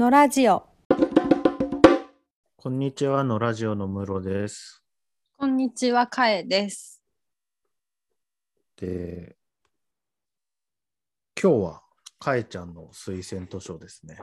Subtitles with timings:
[0.00, 0.66] のラジオ。
[2.56, 4.82] こんにちはのラジオのムロです。
[5.36, 7.02] こんにちは、かえです。
[8.78, 9.36] で、
[11.38, 11.82] 今日は
[12.18, 14.16] かえちゃんの推薦図書ですね。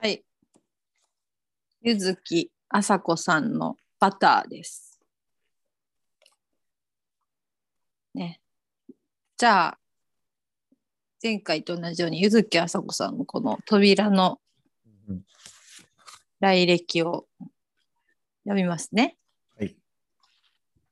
[0.00, 0.24] はい。
[1.82, 4.98] ゆずきあさこさんのバターです。
[8.16, 8.40] ね。
[9.36, 9.78] じゃあ、
[11.22, 14.43] 前回と同じように、ゆずきあさこさんのこの扉のうん
[16.40, 17.26] 来歴を
[18.44, 19.16] 読みますね。
[19.58, 19.76] はい。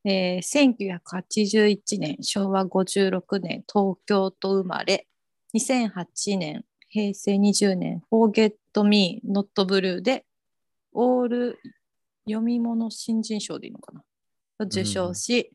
[0.05, 5.07] えー1981年、昭和56年、東京と生まれ、
[5.55, 10.25] 2008年、平成20年、Forget Me, Not Blue で、
[10.93, 11.59] オール
[12.27, 14.03] 読み物新人賞でいいのかな？
[14.61, 15.53] を受賞し、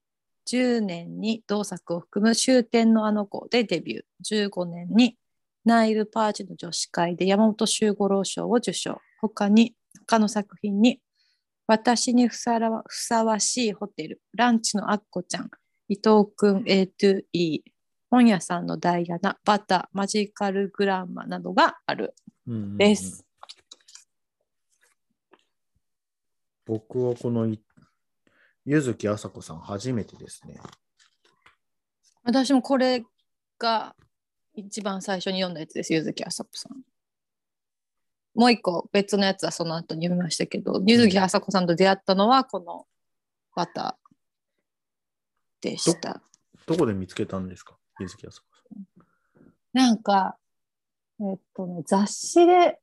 [0.47, 4.49] 10年に同作を含む終点のあの子でデビュー。
[4.49, 5.17] 15年に
[5.67, 9.01] ナイルパーチの女子会で山本周五郎賞を受賞。
[9.19, 9.75] 他に、
[10.07, 11.01] 他の作品に、
[11.67, 15.51] 私にふさらふさわしいホテル、ランチのアッコちゃん、
[15.89, 17.63] 伊藤くん A2E、
[18.09, 22.15] 本屋さんのダイアナ、バター、マジカルグランマなどがある
[22.47, 23.25] うんうんうんです。
[26.65, 27.61] 僕はこのい
[28.63, 30.61] 柚木あさこさん初めてですね。
[32.23, 33.03] 私もこれ
[33.59, 33.95] が
[34.57, 36.81] 一番最初に読んだやつです、柚木あさこさん。
[38.33, 42.85] もう一個別のやつはその後に読みましたけど、柚木あさこさんと出会ったのはこの
[43.55, 46.21] バターでした。
[46.65, 47.77] どこで見つけたんですか？
[47.99, 48.63] 柚木あさこさ
[49.73, 50.37] なんか、
[51.19, 52.79] えっとね、雑誌で、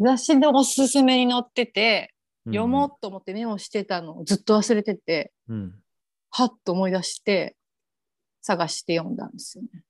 [0.00, 2.12] 雑誌でおすすめに載ってて、
[2.48, 2.50] ん。
[2.50, 5.56] 読もうと思ってメモしてたのをずっと忘れてて、うん。
[5.56, 5.74] うん。
[6.30, 7.56] はっと思い出して、
[8.40, 9.84] 探して読んだんですよね。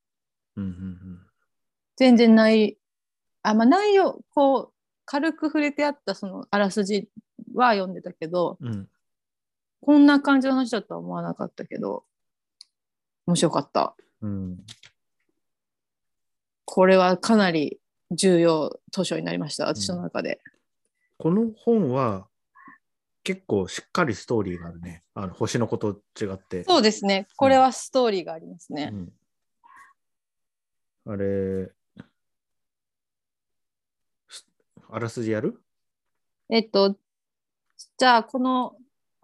[0.56, 1.18] うんうん
[1.96, 2.78] 全然ない、
[3.42, 4.72] あ、まあ内容、こう、
[5.04, 7.08] 軽く触れてあったそのあらすじ
[7.54, 8.68] は読んでたけど、うん。
[8.68, 8.88] うん。
[9.80, 12.04] こんな感じの話だとは思わなかったけど、
[13.26, 13.94] 面白かった。
[14.20, 14.58] うん。
[16.64, 17.80] これはかなり
[18.10, 20.40] 重要図書になりました、私の中で。
[21.18, 22.26] この本は
[23.24, 25.02] 結構しっかりストーリーがあるね。
[25.14, 26.64] あの星の子と違って。
[26.64, 27.28] そうですね。
[27.36, 28.90] これはストーリーがありますね。
[28.92, 29.12] うん、
[31.04, 31.70] あれ、
[34.28, 34.46] す
[34.90, 35.60] あらすじやる？
[36.48, 36.96] えっと、
[37.98, 38.76] じゃあ、この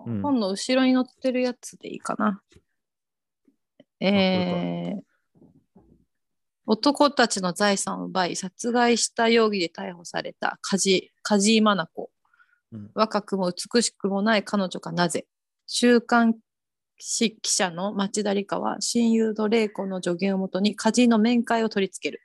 [0.05, 0.22] うん。
[0.22, 2.41] 本の後ろに載ってるやつでいいかな。
[4.00, 5.03] えー
[6.71, 12.10] 男たちの財産を奪い殺害した容疑で逮捕された梶梶井真奈子。
[12.72, 12.91] うん。
[12.95, 15.27] 若くも美しくもない彼女がなぜ
[15.66, 16.39] 週刊誌
[16.98, 22.22] 記者の町田理香は親友の玲子の助言をもとに梶井の面会を取り付ける。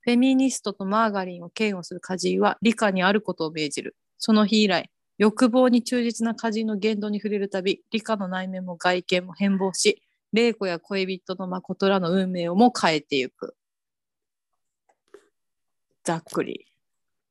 [0.00, 3.96] フェミニストとマーガリンを嫌悪する梶井は理香にあることを命じる。
[4.18, 10.02] その日以来欲望に忠実な梶井の言動に触れるたび理香の内面も外見も変貌し
[10.32, 13.54] 玲子や恋人の誠らの運命をも変えていく。
[16.04, 16.66] ざっくり。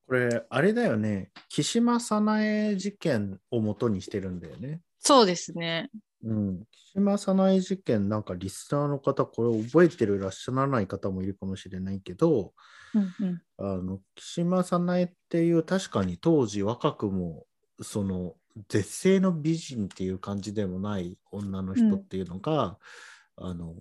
[0.08, 1.32] これ、あれだよね。
[1.50, 4.82] 岸間早苗事件を元にしてるんだよね。
[5.00, 5.90] そうですね
[6.24, 6.64] うん。
[6.72, 12.54] 岸間早苗事件、なんかリスナーの方、これ覚えてるらっしゃらない方もいるかもしれないけど、
[12.94, 17.46] うんうんあの岸間早苗っていう確かに当時若くも
[17.82, 18.34] その
[18.68, 22.78] 絶世の美人っていう感じでもない女の人っていうのが、
[23.38, 23.76] あの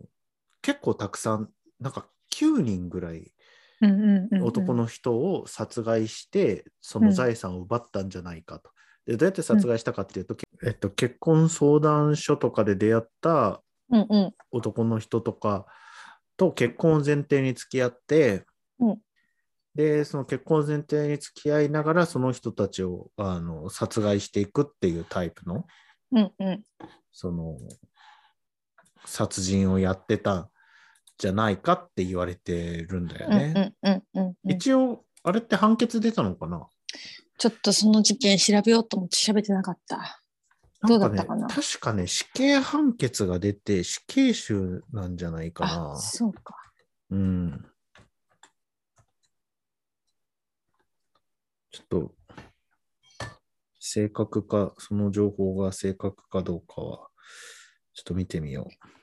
[0.63, 3.33] 結構たくさんなんか9人ぐらい
[3.81, 8.71] うんうんうんうん男の人を殺害して、その財産を奪ったんじゃないかと。
[9.11, 13.61] でどうやって殺害したかっていうと、えっと、結婚相談所とかで出会った
[13.91, 14.35] うんうん。
[14.53, 15.67] 男の人とか
[16.37, 18.45] と結婚を前提に付き合って、
[18.79, 18.99] うん。
[19.75, 25.65] でその結婚を前提に付き合いながらその人たちをあの殺害していくっていうタイプの
[26.13, 26.63] うんうん。
[27.11, 27.57] その
[29.07, 30.49] 殺人をやってたん
[31.19, 33.75] じゃないかって言われてるんだようんね。
[33.83, 34.51] うんうんうんうん。
[34.53, 36.69] 一応あれって判決出たのかな？
[37.41, 40.23] ちょっとその事件調べようと思って調べてなかった。
[40.87, 41.47] どうだったかな？
[41.47, 45.97] ね、確かね死刑判決が出て死刑囚なんじゃないかなあ、。
[45.97, 46.55] そうか。
[47.09, 47.65] うん。
[51.71, 52.15] ちょっと、
[53.79, 57.09] 正確か、その情報が正確かどうかは、
[57.95, 59.00] ちょっと見てみよう。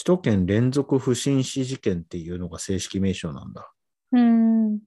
[0.00, 3.70] 首都圏連続不審死事件っていうのが正式名称なんだ。
[4.12, 4.80] うーん。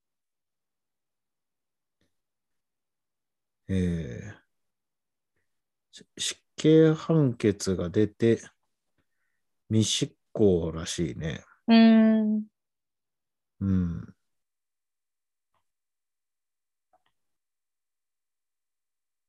[3.67, 4.43] えー
[6.17, 8.41] し刑判決が出て、
[9.69, 11.43] 未執行らしいね。
[11.67, 12.43] うーん。
[13.59, 14.15] うん。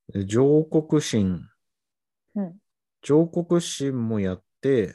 [0.09, 1.47] で上告審。
[2.37, 2.55] うん
[3.03, 4.95] 上告審もやって、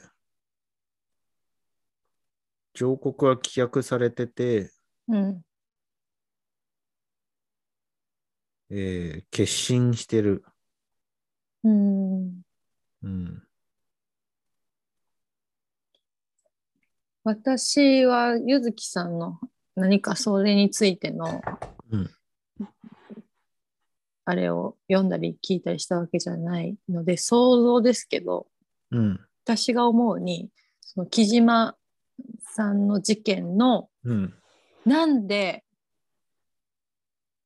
[2.80, 4.72] 上告は棄却されてて、
[5.06, 5.42] うん。
[8.70, 10.42] えー決審してる。
[11.62, 12.40] うーん。
[13.02, 13.42] うん。
[17.22, 19.38] 私はゆずきさんの
[19.76, 21.42] 何かそれについての、
[21.90, 22.10] うん
[24.24, 28.46] あれを読んだり聞いたりしたわけじゃないので想像ですけど
[28.90, 29.20] うん。
[29.44, 30.48] 私が思うに
[30.80, 31.74] その木島
[32.54, 34.34] さんの事件のうん。
[34.86, 35.62] なんで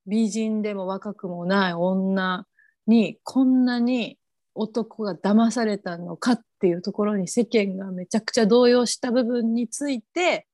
[0.07, 2.47] 美人でも若くもない女
[2.87, 4.19] にこんなに
[4.55, 10.47] 男が騙されたのかっていうところに世間がめちゃくちゃ動揺した部分について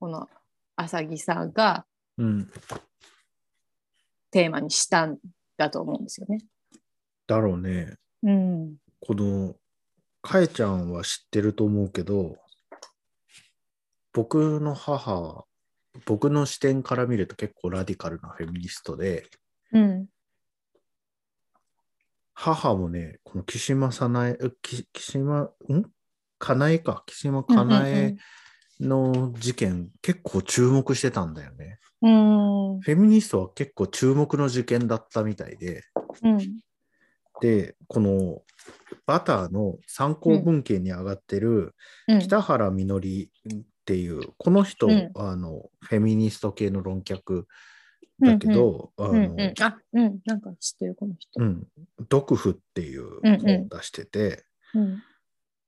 [0.00, 0.28] この
[0.76, 1.84] 浅木さんが
[2.18, 2.50] うん。
[4.30, 5.18] テーマにしたん
[5.56, 6.40] だと思うんですよね。
[7.26, 7.94] だろうね。
[8.22, 9.54] うん、この、
[10.22, 12.36] かえちゃんは知ってると思うけど、
[14.14, 15.44] 僕の母は、
[16.06, 19.26] 僕の視点から見ると結構ラディカルなフェミニストで、
[19.72, 20.06] うん、
[22.32, 24.38] 母もね、この岸間さなえ、
[24.92, 25.50] 岸間、ん？
[26.38, 28.16] かなえか、岸間かなえ
[28.80, 31.78] の事件、結構注目してたんだよね。
[32.02, 35.82] うん、フェミニストは結構注目の事件だったみたいで、
[36.22, 36.38] うん、
[37.40, 38.42] で、この
[39.06, 41.74] バターの参考文献に上がってる
[42.08, 43.30] うん、北原みのり
[43.84, 45.10] っていう、この人、うん。
[45.14, 47.46] あの、フェミニスト系の論客
[48.18, 51.30] だけど、あうん、の、うん、あ、うん、なんか知ってるこの人。
[51.36, 51.66] うん、
[52.08, 53.40] 毒婦っていううんうん。
[53.40, 55.02] 本を出してて、うん、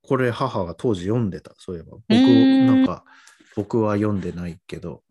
[0.02, 1.98] これ母が当時読んでた、そういえば。
[2.08, 2.66] 僕、ん。
[2.66, 3.04] なんか、
[3.54, 5.02] 僕は読んでないけど、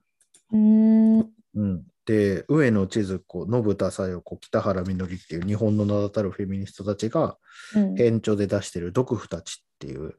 [0.52, 1.24] うん、う
[1.64, 1.84] ん。
[2.08, 7.38] で、上野千鶴子、信田小夜子、北原みのりっていう日本の名だたるフェミニストたちが、
[7.76, 10.16] うん、編著で出してる毒婦たちっていう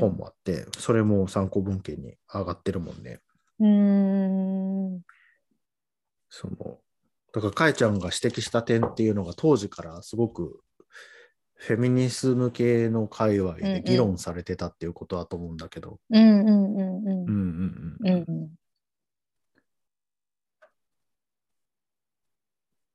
[0.00, 3.20] 本もあって、うんうん、それも参考文献に上がってるもんね。
[3.60, 5.00] うん
[6.30, 6.78] その
[7.32, 10.60] だからかえちゃんが指摘した点っていうのが当時からすごく
[11.54, 15.98] フェミニズム系の界隈で議論されてたっていうことだと思うんだけど。
[16.10, 17.06] うんうんうんうん。
[17.06, 18.08] うんうんうん。
[18.08, 18.50] うんうん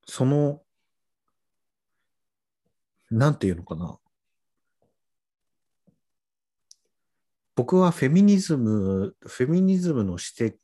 [0.05, 0.61] その、
[3.09, 3.97] なんていうのかな。
[7.55, 10.55] 僕はフェミニズム、フェミニズムの視点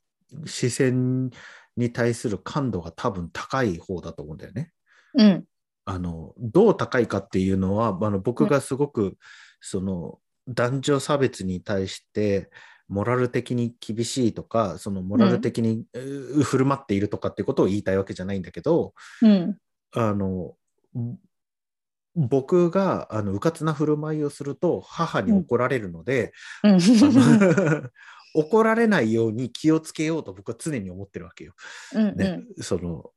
[0.46, 1.30] 視線
[1.76, 4.72] に対する感度が多分高い方だと思うんだよね。
[5.16, 5.46] うん
[5.86, 9.18] あのどう高いかっていうのはあの僕がすごく、
[9.60, 12.52] その男女差別に対して
[12.88, 18.94] モラル的に厳しいとかそのモラル的に、う振る舞っているとかっていうことを言いたいわけじゃないんだけど
[19.24, 19.58] うん
[19.94, 20.54] あの
[22.16, 26.34] 僕があの迂闊な振る舞いをすると母に怒られるので、
[26.64, 26.80] うん。
[28.36, 31.54] 怒られないように気をつけようと僕は常に思ってるわけよ。
[31.94, 33.12] うんねその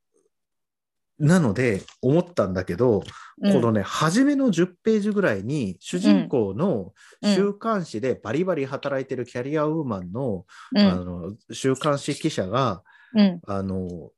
[1.19, 3.05] なので思ったんだけど、
[3.43, 3.53] うん。
[3.53, 6.93] このね初めの10ページぐらいに主人公の
[7.23, 7.35] うん。
[7.35, 10.79] 週刊誌でバリバリ働いてるキャリアウーマンの,、うん。
[10.79, 12.83] あの週刊誌記者が
[13.15, 13.41] うん。
[13.47, 14.11] あの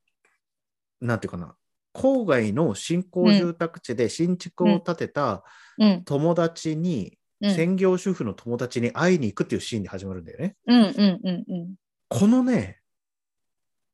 [1.00, 1.54] なんていうかな
[1.94, 5.44] 郊外の新興住宅地で新築を建てた
[5.78, 10.56] うん友達に、うん専業主婦の友達に会いに行くっていうシーンで始まるんだよね。
[10.66, 10.86] うんうん
[11.22, 11.74] うんうん
[12.08, 12.80] このね、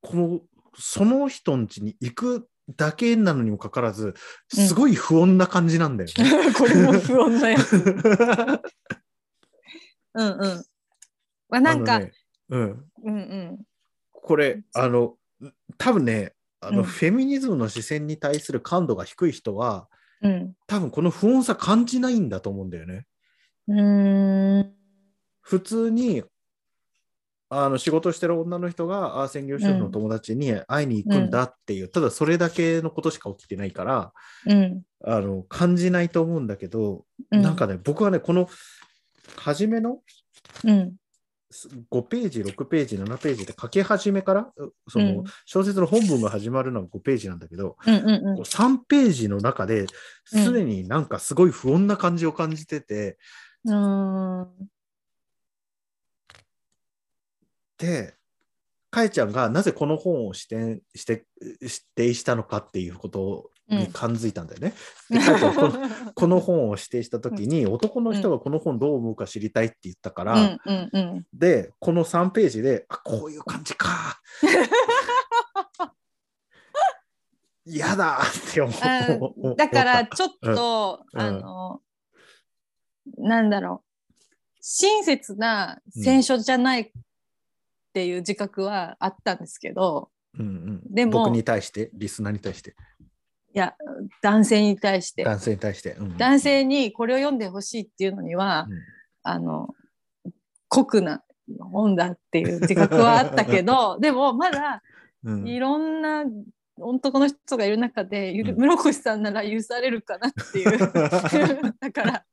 [0.02, 0.40] この、
[0.78, 4.14] その人ん家に行くだけなのにもかかわらず、
[4.56, 6.24] うんすごい不穏な感じなんだよね。
[6.54, 7.74] これも不穏なやつ。
[10.14, 10.64] うんうん。
[11.48, 12.12] まあ、なんか、ね
[12.50, 13.58] うん、うんうん。
[14.12, 15.16] これ、あの、
[15.76, 19.88] 多分ね、あの、うんフェミニズムの視線に対する感度が低い人は、
[20.22, 20.52] うん。
[20.66, 23.06] 多分この不穏さ感じないんだと思うんだよね。
[23.68, 24.72] うーん。
[25.40, 26.22] 普通に、
[27.52, 34.12] あの仕事してる女の人があ専業主婦の友達に会いに行くんだっていう、ただそれだけのことしか起きてないから
[34.46, 34.82] うん。
[35.04, 38.48] あの感じないと思うんだけど、うんなんかね僕はねこの
[39.36, 39.98] 初めの
[40.64, 40.94] うん。
[41.90, 49.86] 5ページ6ページ7ページで書き始めからうそのうん小説の本文が始まるのは5ページなんだけど、うんうんうんこう3ページの中で
[50.24, 53.18] すでになんかすごい不穏な感じを感じてて、
[53.64, 54.48] うーん。
[57.78, 58.14] で、
[58.90, 64.74] かえちゃんがなぜこの本を指定して指定したのかっていうことに感づいたんだよね。
[65.08, 71.26] でカイトはこの この本を指定した時に、男の人がこの本どう思うか知りたいって言ったから、うんうんうん。
[71.32, 74.20] でこの3ページであこういう感じか。
[77.64, 79.06] 嫌だって思あ
[79.52, 79.56] う。
[79.56, 81.20] だからちょっと、うん。
[81.20, 81.80] あの、
[83.18, 83.90] なんだろう。
[84.60, 86.90] 親切な選書じゃないっ
[87.92, 90.46] ていう自覚はあったんですけど、うん。
[90.46, 92.74] うん、でも僕に対してリスナーに対して
[93.52, 93.74] いや
[94.22, 95.24] 男性に対して。
[95.24, 96.16] 男性に対して、うん。
[96.16, 98.78] 男性にこれを読んでほしいっていうのには、うん。
[99.22, 99.74] あの
[100.68, 101.22] 酷な
[101.58, 104.82] 本だっていう自覚はあったけど でもまだ
[105.24, 105.48] うん。
[105.48, 106.24] いろんな
[106.78, 108.68] 男の人がいる中で、ゆるうん。
[108.70, 110.78] 室越さんなら許されるかなっていう。
[111.78, 112.24] だから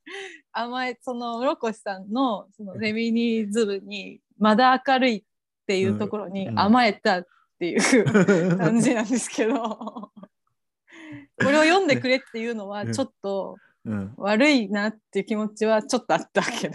[0.52, 5.24] 甘えその室越さんのそのフェミニズムにまだ明るいっ
[5.66, 6.58] ていうところにうん。
[6.58, 7.26] 甘えたっ
[7.58, 8.04] ていう
[8.56, 10.12] 感じなんですけど
[11.44, 16.74] これを読んでくれっていうのはちょっとうん悪いなっていう気持ちはちょっとあったけど。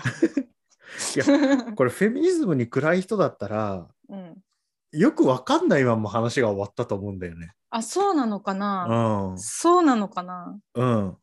[1.15, 4.43] いやこれフェミニズムに暗い人だったらうん、
[4.91, 7.53] よくわかんないまま話が終わったと思うんだよね。
[7.72, 10.55] あそうなのかな、うんそうなのかな？
[10.75, 11.17] うん、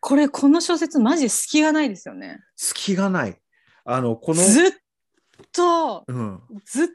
[0.00, 2.40] これこの小説マジで隙がないですよね。
[2.56, 3.40] 隙がない。
[3.84, 4.72] あのこの、ずっ
[5.52, 6.88] とうん、ずっ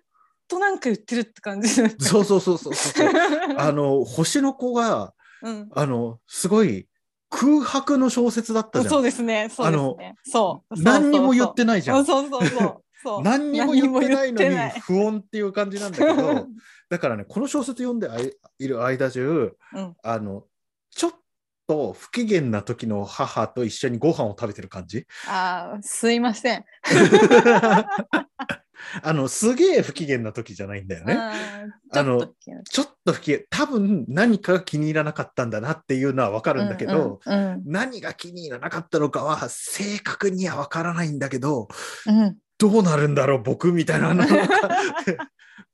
[0.48, 1.70] となんか言ってるって感じ。
[1.70, 3.10] そうそうそうそうそう。
[3.58, 6.88] あの星の子がうん、あのすごい
[7.30, 8.92] 空白の小説だったじゃん。
[8.92, 9.50] そうですね。
[9.50, 10.16] そうですね。
[10.24, 10.82] そう。
[10.82, 12.06] 何にも言ってないじゃん。
[12.06, 13.22] そうそうそうそう。
[13.24, 14.50] 何にも言ってないのに
[14.82, 16.48] 不穏っていう感じなんだけど
[16.90, 20.46] だからねこの小説読んであいいる間中うん、あの
[20.92, 21.14] ちょっ
[21.68, 25.08] と不機嫌な時の母と一緒にご飯を食べてる感じ？
[25.28, 26.66] あーすいません。
[29.04, 31.18] あのすげえ不機嫌な時じゃないんだよね。
[31.94, 32.28] あの
[32.70, 33.40] ちょっと不機嫌。
[33.50, 41.68] 多分何かが気に入らなかったんだなっていうのは分かるんだけど、うんうん何が気に入らなかったのかは正確には分からないんだけど
[42.08, 42.20] うん。
[42.20, 44.36] うんどうなるんだろう僕みたいななんか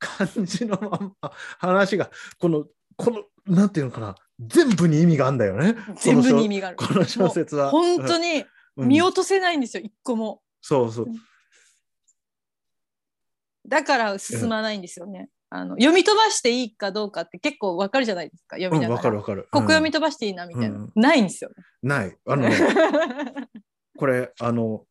[0.00, 2.64] 感じのまんま話がこの
[2.96, 3.24] この
[3.54, 4.14] なんていうのかな。
[4.40, 5.76] 全部に意味があるんだよね。
[5.96, 6.76] 全部に意味がある。
[6.76, 7.70] この小説は。
[7.70, 8.44] 本当に
[8.76, 10.40] うん見落とせないんですよ、一個も。
[10.62, 11.06] そうそう
[13.68, 15.28] だから進まないんですよね。
[15.50, 19.00] あの読み飛ばしていいかどうかって結構わかるじゃないですか、読みうん、ながら。
[19.00, 19.48] 分かる分かる。
[19.50, 20.78] ここ読みうん飛ばしていいなみたいな。
[20.78, 21.56] うんないんですよね。
[21.82, 22.16] ない。
[22.26, 22.56] あのね、
[23.96, 24.84] これ、あの、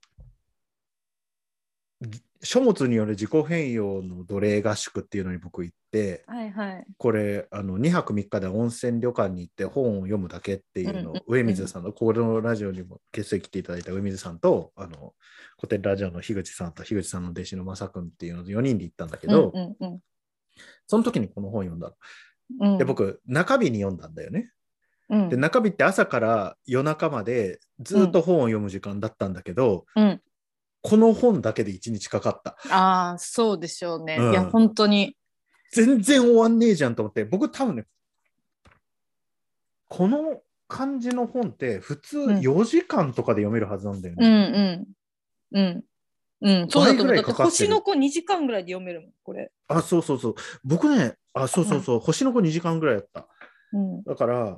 [2.41, 6.85] 書物による自己変容の奴隷合宿っていうのに僕行って、はいはい。
[6.97, 15.13] これ、あの2泊3日で温泉旅館に行って本を読むだけっていうのを、うんうんうん上水さんの、このラジオにもゲストに来ていただいた上水さんと、あの
[15.57, 19.99] 古典ラジオの樋口さんと樋口さんの弟子の正君っていうの4人で行ったんだけど、うんうん
[20.87, 21.95] その時にこの本読んだの。
[22.61, 24.51] うんうん、で、僕、中日に読んだんだよね。
[25.09, 30.21] うん、で中日って朝から夜中までずっと本を読む時間だったんだけど、うん、
[30.87, 34.15] この本だけで1日かかったああ、そうでしょうね。
[34.17, 35.17] うんいや、本当に。
[35.73, 37.85] 全然終わんねえじゃんと思って僕多分ね
[39.89, 40.39] この
[40.69, 44.85] 感じの本って普通うん4時間とかで読めるはずなんだようんね、
[45.51, 45.59] うん。
[45.59, 45.83] うん。
[46.39, 47.21] うん、そうだと思う。
[47.21, 49.51] 星の子2時間ぐらいで読めるもん、これ。
[49.67, 53.27] あそうそうそう僕ねあそうそうそう、星の子2時間ぐらいやった
[53.73, 54.03] うん。
[54.03, 54.57] だから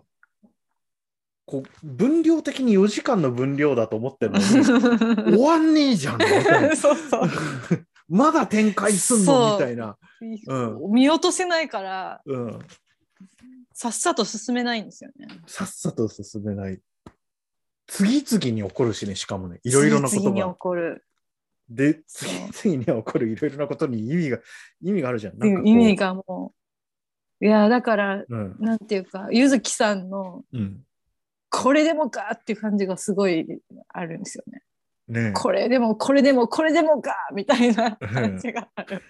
[1.49, 7.29] こう分量的に4時間の分量だと思ってるのに 終わんねえじゃんみたいなそうそう。
[8.07, 9.53] まだ展開すんの？
[9.53, 12.59] みたいな、う見落とせないから、うん、
[13.73, 15.27] さっさと進めないんですよね。
[15.47, 16.79] さっさと進めない。
[17.87, 20.55] 次々に起こるしね、しかもね、いろいろなこと次々にが起。
[20.59, 21.03] こる。
[21.67, 24.39] で、次々に起こるいろいろなことに意味が、
[24.83, 25.37] 意味があるじゃん。
[25.39, 26.53] なん意味がも
[27.41, 27.45] う。
[27.45, 28.55] いや、だから、うん。
[28.59, 30.83] なんていうか、ゆずきさんの、うん。
[31.49, 33.45] これでもかっていう感じがすごい
[33.89, 34.63] あるんですよね。
[35.07, 39.01] ねこれでも、これでも、これでもかみたいな感じがある。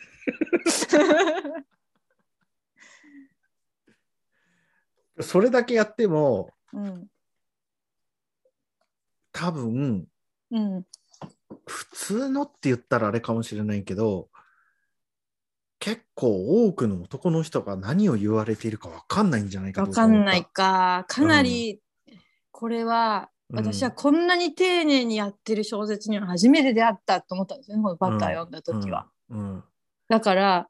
[5.19, 7.07] えそれだけやっても、うん。
[9.33, 10.07] 多分、
[10.51, 10.85] うん。
[11.65, 14.29] 普通のって言ったらあれかもしれないけど、
[15.79, 20.45] 結構多くの男の人が何を言われているか分かんないんじゃないかわと思ったかんない。
[20.45, 21.05] か。
[21.07, 21.81] かなり、
[22.59, 29.07] これは、うん私はこんなに丁寧にやってる小説には初めて出会ったと思ったんですよね、このバター読んだ時は。
[29.31, 29.39] うん。
[29.39, 29.63] うん
[30.07, 30.67] だから、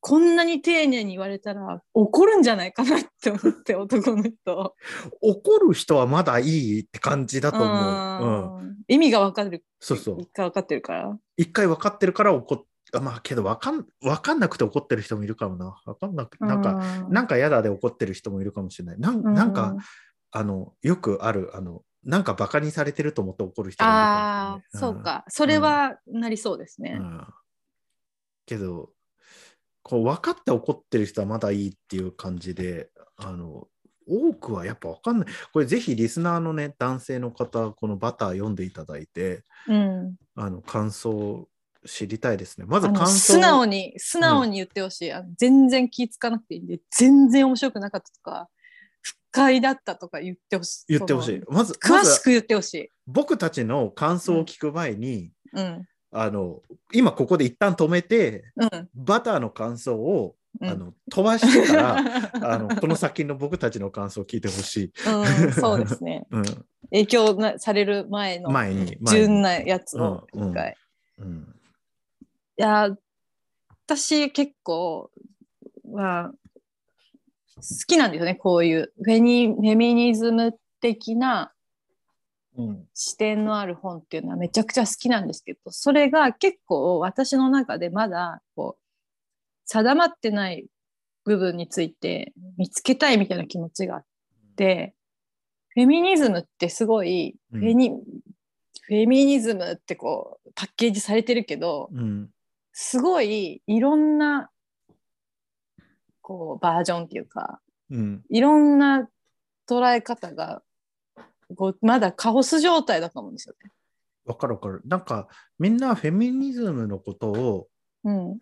[0.00, 4.74] こんなに丁寧に言われたら怒るんじゃないかなって思って、男の人。
[5.20, 7.68] 怒る人はまだいいって感じだと思う。
[7.68, 8.58] うん。
[8.58, 9.64] うん意味が分かる。
[9.78, 10.20] そうそう。
[10.20, 11.16] 一回分かってるから。
[11.36, 12.66] 一回分かってるから怒
[13.02, 15.80] まあけど分かん分かんなくて怒ってる人もいるかもな。
[15.84, 18.98] 分かんなくなんか、かなんか嫌だで怒ってる人もいるかもしれない。
[18.98, 19.76] なんなんか、
[20.30, 25.24] あのよくあるあのなんかバカにされてると思って怒る人がいるああ、かもしれないそうか。
[25.28, 26.96] それはなりそうですね。
[26.98, 27.06] うん。
[27.06, 27.26] うん
[28.48, 28.88] けど
[29.82, 33.68] こう分かって怒ってる人はまだいいっていう感じであの
[34.08, 35.28] 多くはやっぱ分かんない。
[35.52, 40.16] これぜひリスナーのね男性の方このバター読んでいただいてうん。
[40.34, 41.48] あの感想を
[41.86, 42.66] 知りたいですね。
[42.66, 43.34] まず感想。
[43.34, 48.57] 素直に素直に言ってほしい、あの全然気ぃつかなくていいんで全然面白くなかったとか不
[49.30, 50.84] 快だったとか言ってほしい。
[50.88, 51.42] 言ってほしい。
[51.46, 55.86] そまず詳しく言ってほしい、僕たちの感想を聞く前に、うん。
[56.10, 56.62] あの
[56.94, 58.88] 今ここで一旦止めてうん。
[58.94, 60.68] バターの感想を、うん。
[60.68, 61.96] あの飛ばしてから
[62.54, 66.26] あのこの先の僕たちの感想を聞いてほしい、うん、そうですね。
[66.32, 66.44] うん。
[66.90, 70.74] 影響なされる前の前に純なやつをうん一回、
[71.18, 71.54] うん。
[72.58, 72.96] いや
[73.86, 75.10] 私結構
[75.84, 76.47] は好
[77.86, 78.92] きなんですよねこういう。
[79.02, 81.52] フェニフェミニズム的な
[82.56, 82.84] うん。
[82.94, 88.82] 視点のある本っていうのはめちゃくちゃ好きなんですけどそれが結構私の中でまだこう
[89.66, 90.66] 定まってない
[91.24, 94.04] 部分について見つけたいみたいな気持ちがあっ
[94.56, 94.94] て
[95.68, 97.60] フェミニズムってすごいうん。
[97.60, 102.28] フェニ、フェミニズムってこうパッケージされてるけどうん。
[102.72, 104.50] すごいいろんな
[106.28, 107.58] こうバージョンっていうか
[107.90, 109.08] うんいろんな
[109.66, 110.62] 捉え方が
[111.56, 113.70] こうまだカオス状態だと思うんですよね。
[114.26, 114.82] わかるわかる。
[114.84, 117.68] なんかみんなフェミニズムのことを
[118.04, 118.38] うん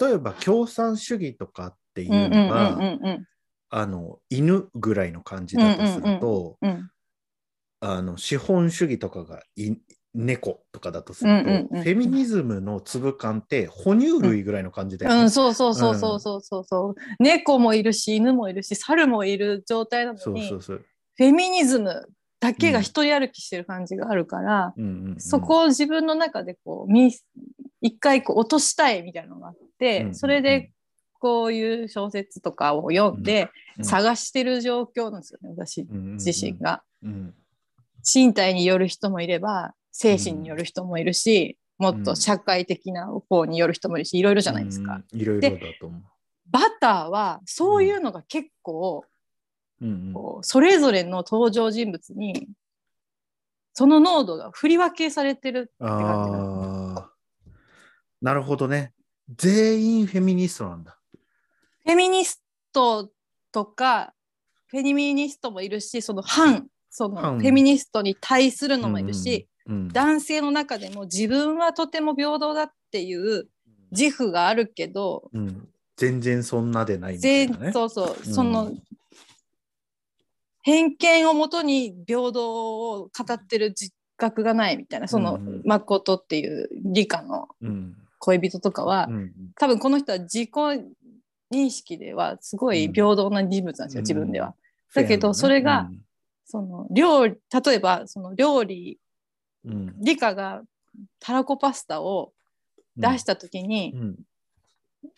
[0.00, 2.78] 例えば共産主義とかっていうのが、
[3.70, 6.58] あの犬ぐらいの感じだとすると、
[7.80, 9.74] あの資本主義とかがい
[10.14, 15.22] 猫とかだとすると、うんうんうんフェミニズムの粒感って哺乳類ぐらいの感じだよね。
[15.22, 16.64] うん、そうそうそうそうそうそう。
[16.64, 20.84] そう、猫もいるし犬もいるし猿もいる状態なのにそうそうそう。
[21.16, 22.08] フェミニズム
[22.40, 27.12] だけが一人歩きしてる感じがあるから、うんうんうんそこを自分の中でこうみ
[27.80, 30.14] 一回こう落としたいみたいなのがあって、うんうんうん。
[30.14, 30.72] それで
[31.20, 36.82] こういう小説とかを読んでうん探してる状況なんですよね私うんうんうん自身が。
[37.02, 37.34] うん。
[38.02, 45.02] 身体による人もいれば精神による人もいるし、もっと社会的な方による人もいるしいろいろじゃないですか。
[45.12, 46.00] うんいろいろだと思
[46.50, 49.04] バターはそういうのが結構、
[49.80, 49.84] う。
[49.84, 52.48] うんうんこうそれぞれの登場人物に
[53.72, 57.10] その濃度が振り分けされてるって感じがああ、
[58.20, 58.92] なるほどね。
[59.34, 60.98] 全員フェミニストなんだ。
[61.86, 63.10] フェミニスト
[63.52, 64.12] とか
[64.66, 69.76] フェミニストもいるしその反その反フェミニストに対するのもいるし、うん。
[69.76, 73.48] うん、男性の中でも自分はとても平等だっていう
[73.90, 77.72] 自負があるけど、うん、全然そんなでないみたい全なね。
[77.72, 78.34] そうそう、うん。
[78.34, 78.72] その
[80.62, 85.62] 偏見をもとに平等を語ってる自覚がないみたいなその、うんうん。
[85.64, 87.96] 誠っていう理科のうん。
[88.22, 90.50] 恋人とかは、うん多分この人は自己
[91.50, 94.04] 認識ではすごい平等な人物なんですよ、うん。
[94.04, 94.54] 自分では。
[94.94, 95.90] だけどそれが
[96.44, 98.98] その料理例えばその料理
[99.64, 100.62] 理科が
[101.18, 102.32] たらこパスタを
[102.96, 104.16] 出した時に、うん。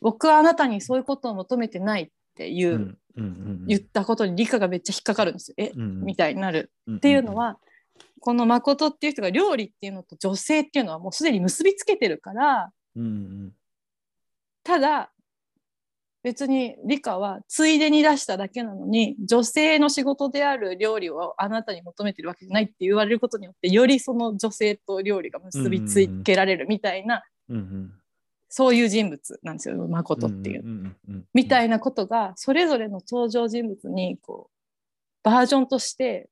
[0.00, 2.96] 僕はあなたにそういうことを求めてないっていう、
[3.66, 5.54] 言ったことに理科がめっちゃ引っかかるんですよ。
[5.58, 6.00] え、うん。
[6.02, 6.70] みたいになる。
[6.90, 7.58] っっていうの、は、
[8.22, 12.70] この誠っていう人が料理っていうのと女性っていうのはもうすでに結びつけてるから
[14.62, 15.10] ただ
[16.22, 27.92] 別に理科はついでに出しただけなのに女性の仕事である料理をあなたに求めてるわけじゃないって言われることによってよりその女性と料理が結びつけられるみたいな、うんうん。
[28.48, 30.62] そういう人物なんですよ誠っていう。
[30.62, 30.96] んうん。
[31.08, 34.56] うんみたいなことがそれぞれの登場人物にこう
[35.24, 36.28] バージョンとして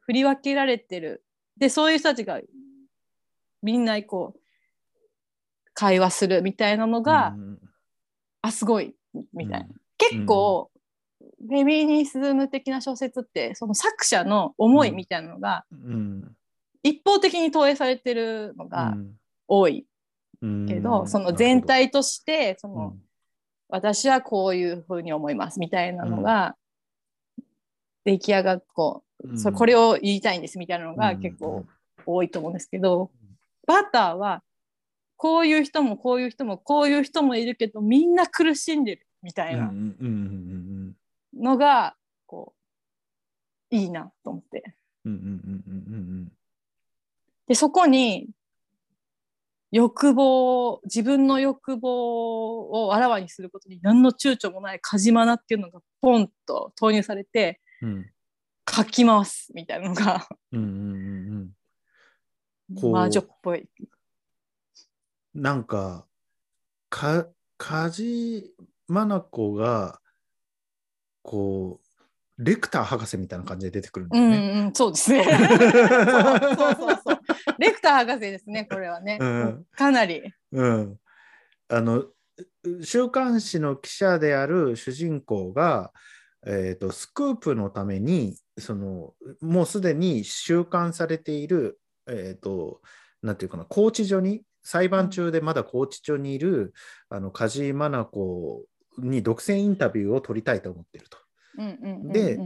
[0.00, 1.22] 振り分けられてる。
[1.56, 2.40] でそういう人たちが
[3.62, 4.40] みんなこう
[5.74, 7.58] 会話するみたいなのが、うん。
[8.42, 8.94] あすごい
[9.32, 9.66] みたいな、
[9.98, 10.70] 結構、
[11.20, 16.36] フェミニズム的な小説ってその作者の思いみたいなのがうん。
[16.82, 18.96] 一方的に投影されてるのが
[19.46, 19.86] 多い
[20.40, 21.08] うんけど、うん。
[21.08, 22.96] その全体としてその、
[23.68, 26.56] 私はこういうふうに思いますみたいなのが、
[28.04, 29.38] 出来上がっこううん。
[29.38, 31.20] そこれを言いたいんですみたいなのがうん。
[31.20, 31.66] 結構
[32.06, 33.10] 多いと思うんですけど、
[33.66, 34.42] バターは
[35.22, 39.70] こういう人もこういう人もこういう人もいるけどみんな苦しんでるみたいな
[41.38, 42.54] のがこ
[43.70, 44.74] ういいなと思って。
[47.46, 48.30] でそこに
[49.70, 57.90] 欲望自分の欲望をあらわにすることに何の躊躇もないカジマナっていうのがポンと投入されてうん。
[57.90, 58.10] うん
[58.64, 61.50] かき回すみたいなのがうんうん
[62.70, 63.68] うんこう魔女っぽい。
[65.34, 65.42] うん。
[65.42, 66.06] なんか、
[66.88, 68.54] か、梶
[68.88, 70.00] 真奈子が、
[71.22, 71.80] こ
[72.38, 74.60] う、レクター博士みたいな感じで出てくるんだうんよね。
[74.66, 75.24] うん、そうですね。
[75.28, 77.20] そうそうそうそう。
[77.58, 79.18] レクター博士ですね、これはね。
[79.20, 80.22] うんかなり。
[80.52, 80.98] うん。
[81.68, 82.06] あの、
[82.82, 85.92] 週刊誌の記者である主人公が、
[86.46, 92.80] えー、とスクープのためにそのもうすでに収監されている、えー、と
[93.22, 96.74] なんていうかな拘置所に裁判中でまだ拘置所にいる、
[97.08, 98.64] あの梶井真奈子
[98.98, 101.18] に独占インタビューを取りたいと思っていると。
[102.12, 102.38] で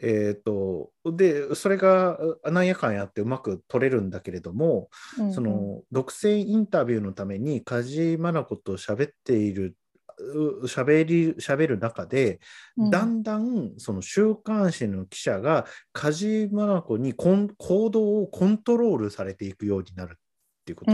[0.00, 5.32] えー、とでそれがあなんやかんやってうまく取れるんだけれども、うんうん。
[5.32, 9.76] その独占インタビューのために梶井真奈子と喋っている
[10.18, 12.40] う喋り喋る中で、
[12.76, 12.90] うん。
[12.90, 17.48] だんだんその週刊誌の記者が梶井真奈子に行
[17.90, 20.18] 動をコントロールされていくようになる
[20.60, 20.92] っていうこと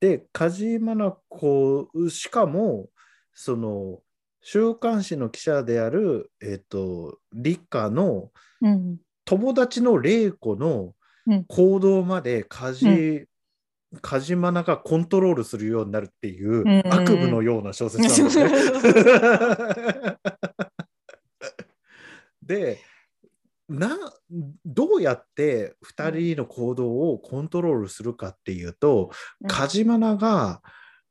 [0.00, 2.88] で梶井真奈子しかも
[3.32, 4.00] その
[4.40, 10.94] 週刊誌の記者である、えっと理科のうん友達の玲子の
[11.26, 11.44] うん。
[11.44, 13.26] 行動まで梶,、
[14.00, 16.92] 梶真奈がコントロールするようになるっていううんうんうん。
[16.92, 20.16] 悪夢のような小説なんだよね。
[22.42, 22.78] で
[23.68, 23.90] な
[24.64, 29.10] どうやって2人の行動をコントロールするかっていうと、
[29.46, 30.62] 梶真奈が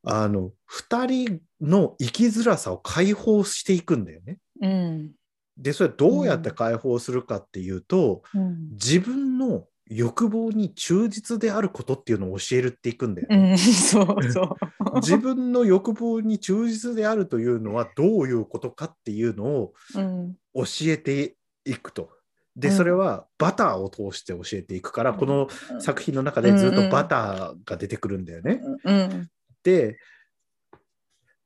[0.04, 0.52] あの
[0.90, 4.38] 2人の生きづらさを解放していくんだよね。
[4.62, 5.12] うん
[5.58, 13.54] でそれどうやって解放するかっていうと、うん自分の欲望に忠実であることっていうのを教えるっていくんだようね。
[13.54, 14.56] ん そうそう。
[15.00, 22.17] 自分の欲望に忠実であるというのはどういうことかっていうのをうん教えていくと。
[22.58, 22.76] でうん。
[22.76, 25.48] それはバターを通して教えていくから、この
[25.80, 28.62] 作品の中でずっとバターが出てくるんだよね。
[28.84, 29.30] うん
[29.64, 29.98] で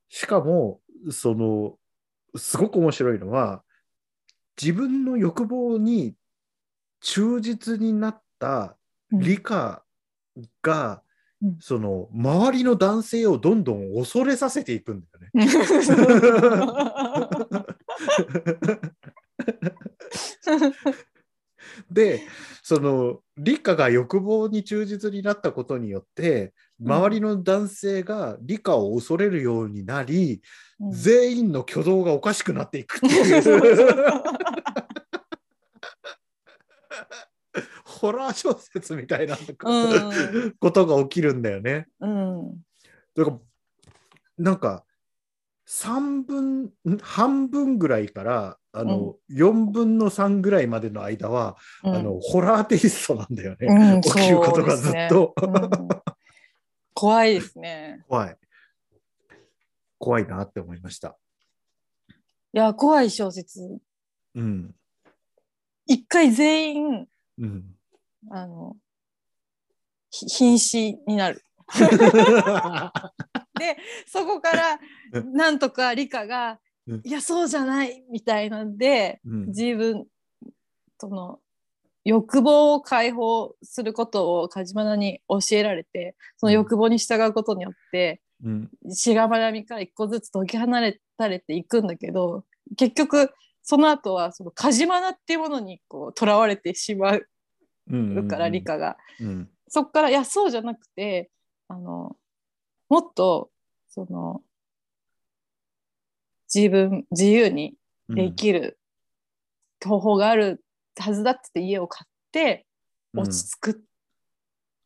[0.09, 1.77] しかもその
[2.35, 3.63] すごく面白いのは
[4.61, 6.13] 自分の欲望に
[7.01, 8.77] 忠実になった
[9.11, 9.83] 理科
[10.61, 11.01] が、
[11.41, 11.57] うん。
[11.59, 15.47] その周りの男性をどんどん恐れさせていくんだよね。
[21.89, 22.21] で
[22.63, 30.41] その理科が欲望に忠実になったことによって周りの男性が理科を恐れるようになり、
[30.91, 33.41] 全員の挙動がおかしくなっていくっていう。
[37.85, 40.55] ホラー小説みたいなうん。
[40.59, 41.87] ことが起きるんだよね。
[41.99, 42.63] うん。
[43.15, 43.37] だから
[44.39, 44.83] なんか
[45.67, 55.35] 3分ん半分ぐらいからあの、4分の3ぐらいまでの間は、あのホラーテイストなんだよね、うん起きることがずっと、
[56.93, 58.03] 怖いですね。
[58.07, 58.37] 怖い。
[59.97, 61.17] 怖いなって思いました。
[62.53, 63.79] いや怖い小説。
[64.35, 64.75] うん。
[65.85, 67.07] 一回全員
[67.37, 67.75] うん、
[68.29, 68.75] あの
[70.09, 71.43] ひ瀕死になる。
[73.59, 74.79] でそこから
[75.13, 75.33] うん。
[75.33, 79.45] なんとか理科がうん「いやそうじゃない」みたいなんでうん。
[79.47, 80.05] 自分
[80.99, 81.39] その
[82.03, 88.71] 欲望を解放することを梶間に教えられてその欲望に従うことによってうん。
[88.93, 92.45] しがらみから一個ずつ解き離れたれていくんだけど
[92.77, 93.31] 結局
[93.63, 97.27] その後はその梶間っていうものにこう囚われてしまう
[97.89, 98.27] うん。
[98.27, 98.97] から理科が。
[99.19, 99.49] うん。
[99.67, 101.29] そっからいやそうじゃなくて
[101.67, 102.15] あの
[102.89, 103.49] もっと
[103.87, 104.41] その
[106.53, 107.75] 自分自由に
[108.09, 108.77] できる
[109.83, 110.63] 方法がある
[110.99, 112.65] はずだって家を買って
[113.15, 113.83] 落ち着く、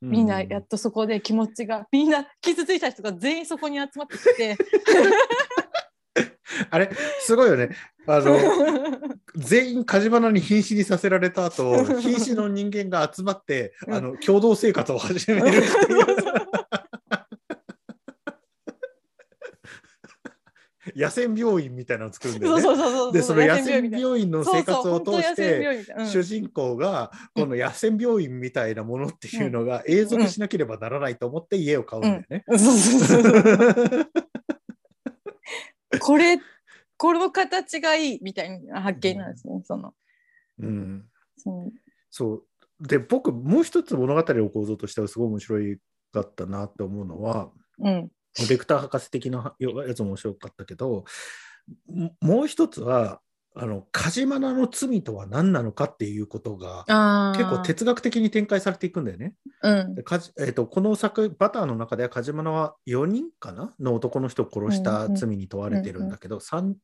[0.01, 4.57] みんなやっとそこで気持ちがみんな傷ついた人が全員そこに集まってきて。
[6.69, 7.69] あれすごいよね。
[8.07, 8.37] あの
[9.35, 16.05] 全員梶原に瀕死にさせられた後 瀕死の人間が集まってあの共同生活を始めるっていう
[20.95, 22.61] 野戦病院みたいなのを作るんだよね。
[22.61, 32.45] そうそうそうそうでその野戦病院の生活を通して主人公がこの野戦病院みたいなものっていうのが永続しなければならないと思って家を買うんだよね。
[35.99, 36.39] これ
[36.97, 39.61] この形がいいみたいな発見なんですね。
[39.65, 39.93] その。
[40.59, 41.05] うん。
[42.09, 42.43] そう。
[42.79, 45.77] で僕もう一つ物語の構造としてはすごい面白い
[46.11, 48.09] かったなって思うのはうん
[48.49, 51.05] ベクター博士的なやつも面白かったけど
[51.87, 53.21] ももう一つは
[53.57, 56.83] あの梶間の罪とは何なのかっていうことが
[57.37, 59.33] 結構哲学的に展開されていくんだよね。
[59.61, 63.73] うんでかじえー、とこの作バターの中では梶間は4人かな？
[63.79, 66.75] の男の人を殺した罪に問われてるんだけど、三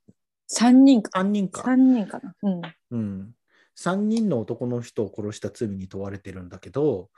[0.47, 1.19] 三人か。
[1.19, 2.35] 3人か、三人かな。
[2.41, 2.61] うん。
[2.91, 3.31] うん、
[3.77, 7.09] 3人の男の人を殺した罪に問われてるんだけど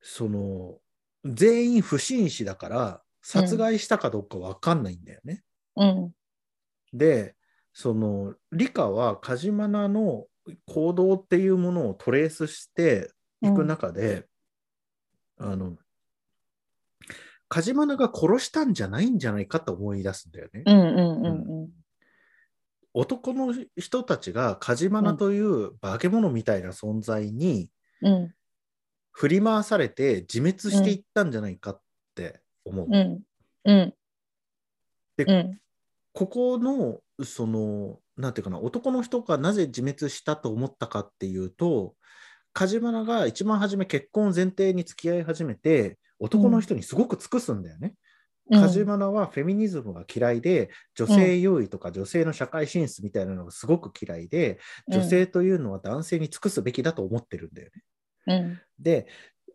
[0.00, 0.76] その
[1.24, 5.42] 全員不審死だから殺害したかどうか分かんないんだよね。
[5.76, 6.12] うん。
[6.92, 7.34] で
[7.72, 10.26] そのリカはカジマナの
[10.66, 14.26] 行動っていうものをトレースしていく中で、
[15.38, 15.76] あの
[17.48, 20.62] カジマナが殺したんじゃないんじゃないかと思い出すんだよね。
[20.66, 21.70] うんうんうん
[22.92, 27.70] 男の人たちがカジマナという化け物みたいな存在に
[28.02, 28.12] うん。
[28.12, 28.34] うん
[29.12, 31.82] 振り回されて自滅していったんじゃないかって
[32.64, 32.86] 思う。
[32.90, 33.20] うん
[33.64, 33.94] うん。
[35.16, 35.60] でうん
[36.12, 41.94] ここのそのなんていうかな男の人がなぜ自滅したと思ったかっていうと
[42.52, 47.94] 梶原が一番初め結婚を前提に付き合い始めて男の人にすごく尽くすんだよね。
[48.52, 57.82] 梶原はフェミニズムが嫌いで女性優位とか女性の社会進出みたいなのがすごく嫌いで、女性というのは男性に尽くすべきだと思ってるんだよね。
[58.26, 59.06] うんで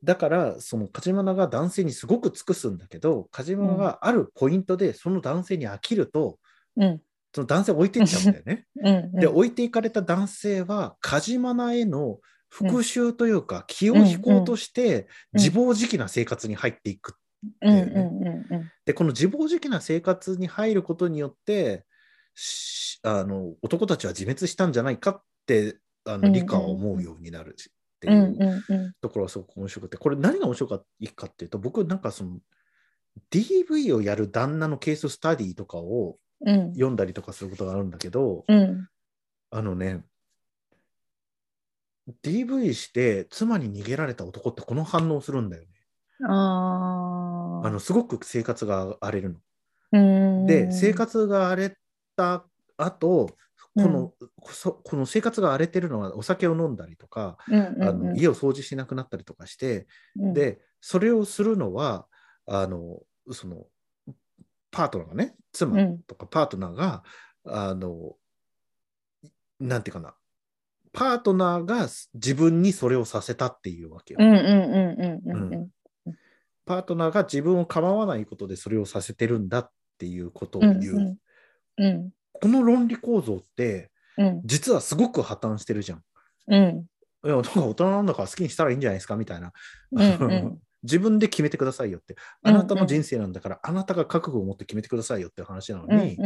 [0.05, 6.39] だからその梶原が男性にすごく尽くすんだけど梶原があるポイントでその男性に飽きると、
[6.77, 7.01] うん
[7.33, 8.65] その男性を置いていっちゃうんだよね。
[8.81, 9.19] うん。
[9.19, 15.01] で置いていかれた男性は梶原への復讐というか、気を引こうとして
[15.33, 17.17] うん自暴自棄な生活に入っていく。
[17.61, 21.85] うんうんうんでこの自暴自棄な生活に入ることによって
[22.35, 27.55] しあの男たちは自滅したんじゃないかってあのうん理科は思うようになる
[28.05, 28.75] ってうん。
[28.83, 28.95] いう。
[29.01, 32.39] ところはすごく面白くてこれ何が面白かいいかっていうと僕なんかその
[33.31, 38.87] DV をやる旦那のケーススタディとかをうん読んだりとかすることがあるんだけど、うん
[39.51, 40.03] あのね
[42.23, 45.69] DV して妻に逃げられた男ってこの反応するんだよね。
[46.23, 49.39] ああのすごく生活が荒れるの。
[49.93, 51.77] ので生活が荒れ
[52.15, 52.45] た
[52.77, 53.31] 後
[53.75, 54.13] この,、
[54.45, 62.07] そこの生活が荒れてるのはお酒を飲んだりとか、あの家を掃除しなくなったりとかして、でそれをするのは
[62.45, 62.99] あの
[63.31, 63.65] その
[64.71, 67.03] パートナーがね妻とかパートナーが、
[67.45, 68.13] あの
[69.59, 70.15] なんていうかな
[70.93, 74.19] パートナーが自分にそれをさせたっていうわけよ。
[74.21, 75.69] うんうんうんうんうんうん。
[76.65, 80.95] パートナーが自分を構わないことでそれをさせてるんだっていうことを言う。
[80.95, 81.17] うん。
[81.77, 82.09] うん
[82.41, 84.41] この論理構造ってうん。
[84.45, 86.03] 実はすごく破綻してるじゃん。
[86.47, 86.85] うん。
[87.25, 89.51] いや、なんか大人なんだから好きにしたらいいんじゃないですかみたいな。
[89.91, 90.59] うんうん。
[90.83, 92.15] 自分で決めてくださいよって。
[92.43, 96.17] あなたの人生なんだから、あなたが覚悟を持って決めてくださいよって話なのに、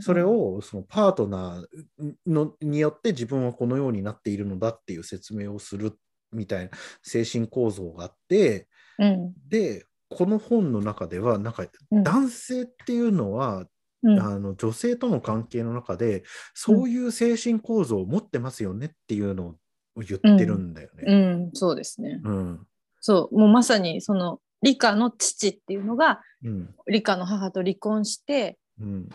[0.00, 5.98] それをそのパートナーのによって自分はこのようになっているのだっていう説明をする
[6.32, 6.70] みたいな
[7.02, 8.68] 精神構造があって、
[9.00, 9.32] うん。
[9.48, 12.04] で、この本の中では、なんかうん。
[12.04, 13.66] 男性っていうのは、
[14.04, 14.20] うん。
[14.20, 19.56] あの女性との関係の中でそういう精神構造を持ってますよねっていうの
[19.96, 20.74] を言ってるん。
[20.74, 21.34] だようね。
[21.46, 21.50] ん。
[21.54, 22.20] そうですね。
[22.22, 22.66] うん。
[23.00, 23.38] そう。
[23.38, 26.74] もうまさにその理科の父っていうのがうん。
[26.86, 29.08] 理科の母と離婚してうん。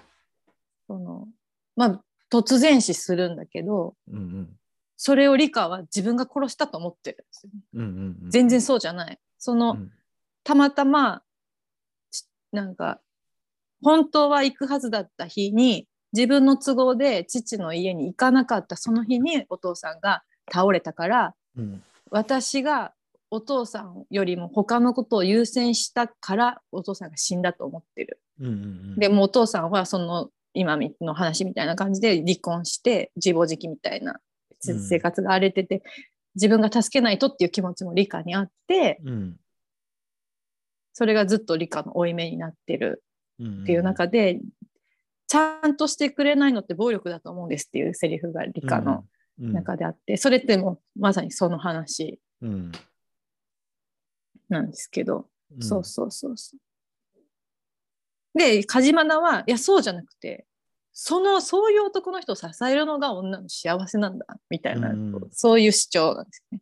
[0.87, 1.27] その
[1.75, 4.49] まあ突然死するんだけどうん
[5.01, 7.59] それを理科は自分が殺したと思ってるんですよね。
[7.73, 9.17] うんうんうん全然そうじゃない。
[9.37, 9.91] その、うん。
[10.43, 11.21] たまたま
[12.11, 12.99] ちなんか
[13.81, 21.83] 本当は行くはずだった日に自分の都合で父の家に行かなかったその日にお父さんが倒れたからうん。
[22.11, 22.93] 私が
[23.29, 28.19] お父さんよりも他のことを優先したからお父さんが死んだと思ってる。
[28.39, 34.19] うんうんでもお父さんはその今の話みたいな感じで離婚して自暴自棄みたいな
[34.67, 34.83] うん。
[34.83, 35.83] 生活が荒れてて、
[36.35, 39.35] 自分が助けないとっていう気持ちも理科にあってうん。
[40.93, 43.08] それがずっと理科の負い目になってるうん
[43.41, 44.39] っていう中で、
[45.27, 49.05] ちゃんとしてくれないのって暴力だと思うんですっていうセリフが理科の
[49.37, 52.71] 中であって、それってもうまさにその話うん
[54.49, 56.59] なんですけど、うんそうそうそうそう。
[58.37, 60.45] で、梶間菜は、いや、そうじゃなくて、
[60.93, 66.61] その、そういう男の人を支えるのが女の幸せなんだ、みたいな、うんそういう主張なんですね。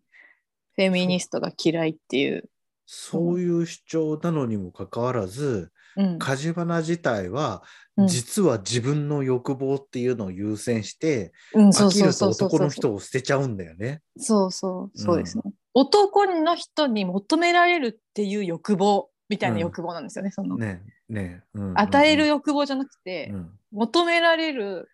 [0.75, 2.49] フェミニストが嫌いっていう。
[2.85, 6.19] そういう主張なのにもかかわらずうん。
[6.19, 7.63] 梶花自体は
[7.97, 14.01] うん実は自分の欲望っていうのを優先してうん、飽きると男の人を捨てちゃうんだよね。
[14.17, 15.43] そうそう、そうですね。
[15.73, 20.31] 男の人に求められるっていう欲望みたいな欲望なんですよね。
[20.31, 24.89] そのねね、うん与える欲望じゃなくて、うん求められる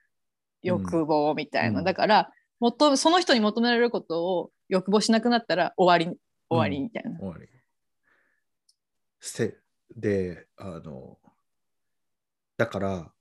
[0.64, 6.18] 欲望みたいな、うんだから求その人に求められることを欲望しなくなったら終わり
[6.50, 7.48] 終わりみたいな、終わり。
[9.20, 9.58] して、
[9.96, 11.18] で、あの、
[12.58, 13.12] だから、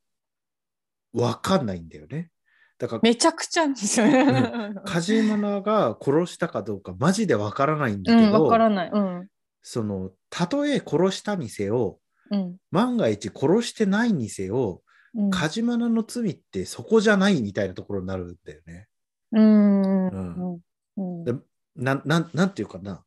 [1.12, 2.30] わかんないんだよね。
[2.78, 4.74] だから、めちゃくちゃですよね。
[4.84, 8.90] 梶間が殺したかどうか、マジでわからないんだうん、けど、わからない。
[8.92, 9.28] うん。
[9.62, 12.56] その、たとえ殺したにせよ、うん。
[12.70, 14.82] 万が一殺してないにせよ、
[15.14, 15.30] うん。
[15.30, 18.88] 梶間の罪ってそこじゃないみたいなところになるんだよね。
[19.32, 20.08] うん。
[20.08, 20.16] う
[20.56, 20.60] ん
[20.96, 21.24] うん。
[21.24, 21.34] で
[21.76, 23.04] なんなんなんていうかな、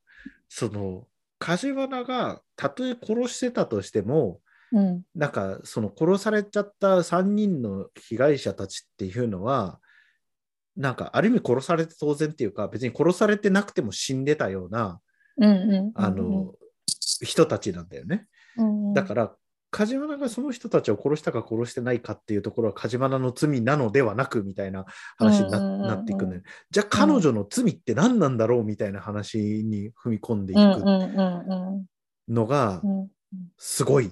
[0.50, 1.08] その、
[1.40, 4.40] 梶原がたとえ殺してたとしても、
[4.72, 5.04] うん。
[5.16, 9.80] なんかその殺されちゃった3人の被害者たちっていうのは、
[10.76, 15.00] なんかある意味殺されて当然っていうか、別に殺されてなくても死んでたような、
[15.38, 15.46] うん。
[15.46, 15.92] うん。
[15.96, 16.54] あの、
[17.22, 18.28] 人たちなんだよね。
[18.58, 19.36] うん、だから、
[19.76, 24.86] 梶原がその人たちを殺したか殺してないかっていうところは梶原の罪なのではなくみたいな
[25.18, 26.44] 話にな,、っていくんだよ。
[26.72, 30.60] じゃあ彼女の罪って何なんだろうみたいな話に踏み込んでいく
[32.30, 32.82] のが。
[33.58, 34.12] すごいっ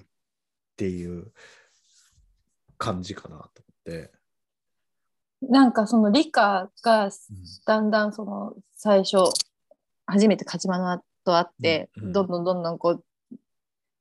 [0.76, 1.32] ていう
[2.76, 3.50] 感じかなと思っ
[3.84, 4.12] て。
[5.48, 7.10] なんかその理科がうん
[7.64, 9.16] だんだんその最初
[10.04, 13.04] 初めて勝間と会って、どんどんどんどんこう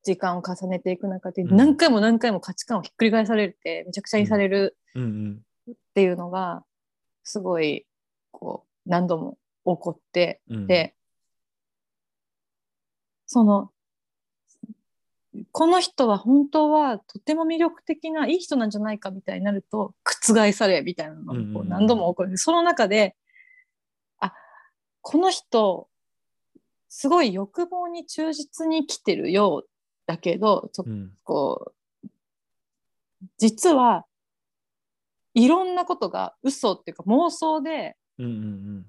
[0.03, 1.55] 時間を重ねていく中で、うん。
[1.55, 6.63] 何回も何回も価値観をひっくり返されてめちゃくちゃにされるうんっていうのが
[7.23, 7.85] すごい
[8.31, 10.93] こう何度も起こってで、
[13.25, 13.71] その
[15.51, 23.15] この人は本当はとても魅力的ないい人なんじゃないかみたいになると覆されみたいなのがこう何度も起こる、その中で
[24.19, 24.33] あ
[25.01, 25.87] この人
[26.89, 29.69] すごい欲望に忠実に生きてるよう
[30.05, 31.11] だけどちょっとうん。
[31.23, 32.07] こう
[33.37, 34.05] 実は
[35.33, 38.85] いろんなことが嘘っていうか妄想でうんうん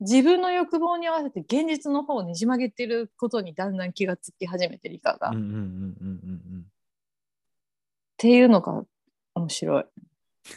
[0.00, 5.64] 自分の欲望に合わせて現実の方をねじ曲げてることにだんだん気がつき始めて理科が、っうんうんうんうんう
[6.58, 6.66] ん。
[8.18, 8.84] ていうのが
[9.34, 9.84] 面白い。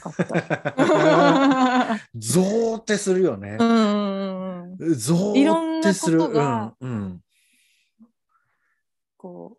[2.15, 3.57] ゾーってするよね。
[3.59, 3.63] う。
[3.63, 5.79] んうんうんゾいろん。
[5.81, 6.19] なーってする。
[6.19, 7.23] ことがうんうん。
[9.17, 9.58] こう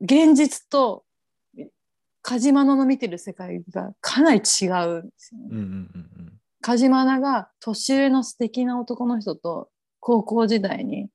[0.00, 1.04] 現実と
[2.22, 5.48] カジマナの見てる世界がかなり違うんですよね。
[5.50, 5.66] うんうんう
[6.22, 6.32] ん
[6.62, 9.68] カジマナが年上の素敵な男の人と
[10.00, 11.08] 高校時代に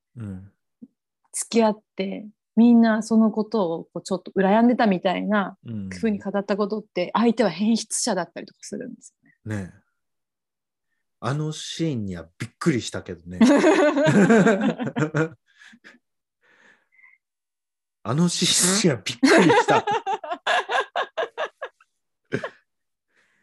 [1.33, 9.13] 付き合ってみんなそのことをこうちょっと羨んでたみたいなうんふうに語ったことって相手は変質者だったりとかするんです
[9.45, 9.57] よね。
[9.57, 9.81] ねえ
[11.19, 13.39] あのシーンにはびっくりしたけどね。
[18.03, 19.85] あのシーンにはびっくりした。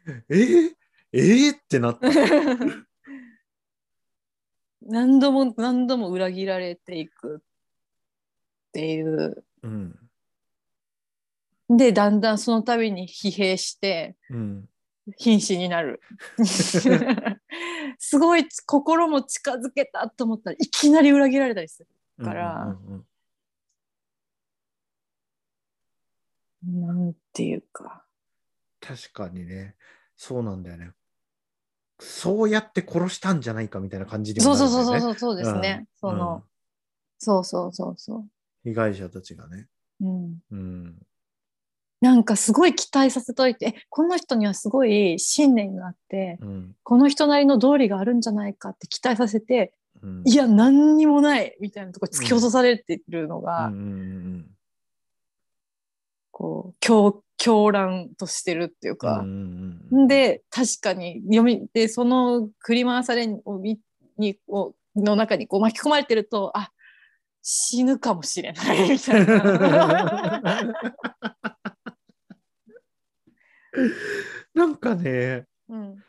[0.31, 0.75] えー、
[1.13, 2.09] えー、ってなった。
[4.83, 7.41] 何度も何度も裏切られていくっ
[8.73, 9.97] ていううん。
[11.69, 14.69] でだんだんその度に疲弊してうん。
[15.19, 16.03] 瀕死になる
[17.99, 21.87] すごい心も近づけたと思ったらいきなり裏切られたりす
[22.23, 23.08] からうんうんうん
[26.69, 28.05] なんていうか
[28.81, 29.75] 確かにね、
[30.17, 30.91] そうなんだよね。
[32.01, 36.43] そうやって殺したんじゃないかみたいな感じにもそうそうそうそうそうですね、うんその、
[37.19, 38.25] そうそうそうそ
[38.63, 39.67] 被害者たちがね。
[40.01, 40.95] う、うん、うん。
[42.01, 46.77] なんかすごい期待させといてえこの人にはすごい信念があってうん。
[46.85, 50.23] この人なりの道理があるんじゃないかって期待させてうん。
[50.25, 54.47] いや何にもないみたいなとこ突き落とされてるのが、うんうんうん
[56.39, 63.81] こう狂狂乱としてるっていうか、うんで確かに読みでその振り回されをみ
[64.19, 66.71] にをの中にこう巻き込まれてるとあ
[67.43, 70.63] 死ぬかもしれないみたいな。
[74.55, 76.05] なんかねうん。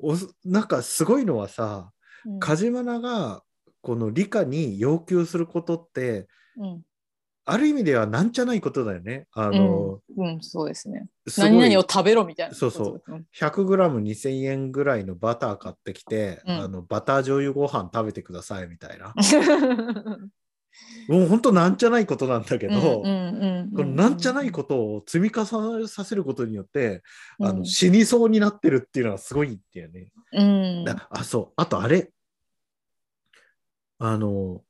[0.00, 1.92] おなんかすごいのはさ
[2.24, 2.40] うん。
[2.40, 3.44] 梶間が
[3.82, 6.26] この理科に要求することって
[6.56, 6.82] うん
[7.48, 9.28] ある意味ではなんじゃないことだよね。
[9.32, 11.06] あの、うんうん、そうですね。
[11.28, 12.54] す何々を食べろみたいな。
[12.54, 13.24] そうそううん。
[13.38, 19.14] 100g2000 円ぐらいのバター買ってきて、うんあのバター醤油ご飯食べてくださいみたいな。
[21.08, 27.02] もう本当なんじゃないことなんだけど、このなんじゃないことを積み重ねさせることによって、
[27.40, 30.10] あの死にそうになってるっていうのはすごいっていうね。
[30.32, 31.52] と、うんだあ、そう。
[31.56, 32.10] あとあれ。
[33.98, 34.62] あの、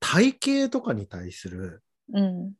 [0.00, 1.82] 体型とかに対する、
[2.12, 2.52] うん、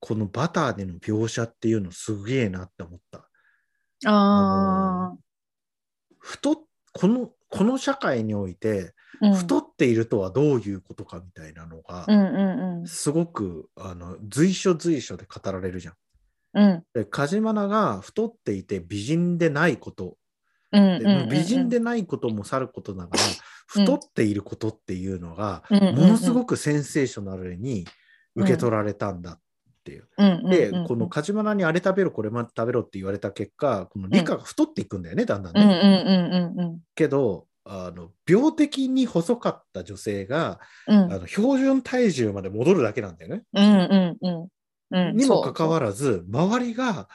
[0.00, 3.28] このバターでの描写っていうのすげえなって思った。
[4.06, 5.16] ああ。
[6.18, 12.86] 太このこの社会においてうん太っているとはどういうことかみたいなのが、うんうんうん。
[12.86, 15.94] すごくあの随所随所で語られるじゃん。
[16.54, 20.16] うんで梶間奈が太っていて美人でないこと、
[20.72, 21.28] うんでうん。
[21.28, 23.30] 美人でないこともさることながら、うん
[23.66, 27.86] 太っていることっていうのが、ものすごくセンセーショナルに
[28.34, 29.40] 受け取られたんだっ
[29.84, 30.08] ていう。
[30.18, 35.62] うんうんうんで、この梶間奈にあれ食べろこれまで食べろって言われた結果この理科が太っていくんだよね、だんだんね。
[35.62, 41.12] うんうんうんうんけどあの病的に細かった女性が、うん。
[41.12, 43.42] あの標準体重まで戻るだけなんだよね。
[43.54, 44.48] うんうんうん
[44.90, 45.16] うん。
[45.16, 47.08] にもかかわららず周りが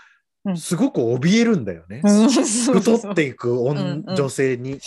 [0.46, 2.02] うんすごく怯えるんだよね。
[2.04, 4.80] ず太っていく女うんうん女性に。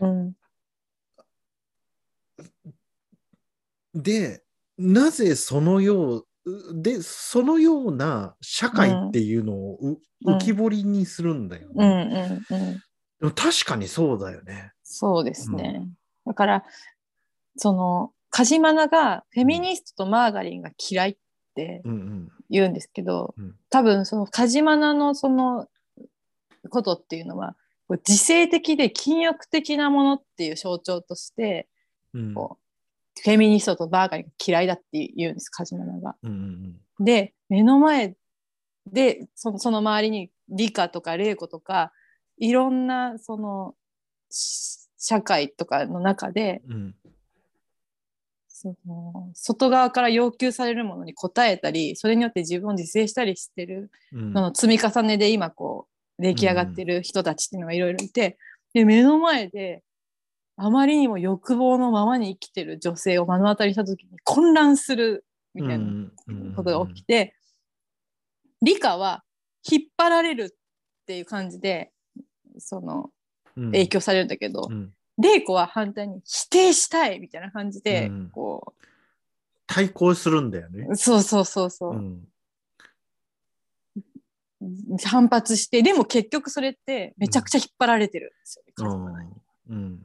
[0.00, 0.32] うん
[3.94, 4.42] で
[4.78, 6.26] なぜそのよう
[6.72, 12.28] でそのような社会っていうのをう、うん浮き彫りにするんだようんうね。
[12.28, 12.72] んうん。
[13.20, 14.72] でも確かにそうだよね。
[14.82, 15.86] そうですね。
[16.26, 16.64] だから、
[17.56, 21.16] その、カジマナがフェミニストとマーガリンが嫌いっ
[21.54, 25.68] てうんうん言うんですけど、うん多分そのカジマナのその
[26.68, 27.54] ことっていうのは、
[28.08, 31.68] 自制的で禁欲的なものっていう象徴として、
[32.12, 32.67] うんこう
[33.22, 36.16] フェミニストとマーガリンが嫌いだって言うんです、カジマナが。
[36.22, 38.16] うんうんで、目の前
[38.92, 41.92] で、そのその周りに理科とか玲子とか、
[42.38, 43.74] いろんなその
[44.30, 46.94] し社会とかの中で、うん。
[48.48, 54.32] その外側から要求されるものに応えたり、それによって自分を自制したりしてるうん。
[54.32, 55.86] のの積み重ねで今こ
[56.18, 58.36] う出来上がってる人たちっていうのがいろいろいて、
[58.74, 59.84] で目の前で
[60.60, 66.08] あまりにも欲望のままに生きてる女性を目の当たりにした時に混乱するみたいな
[66.56, 67.36] ことが起きて、
[68.60, 69.22] 理科は
[69.70, 71.92] 引っ張られるっていう感じで
[72.58, 73.10] その
[73.54, 74.92] 影響されるんだけど、うん。
[75.20, 78.30] 玲子は反対に否定したいみたいな感じで、うん。
[78.30, 78.74] こ
[79.68, 80.88] 対抗するんだよね。
[80.90, 82.24] うそうそうそうそう、うん。
[85.04, 89.30] 反発してでも結局それってめちゃくちゃ引っ張られてるんですよね、カズマナに。
[89.70, 90.02] うん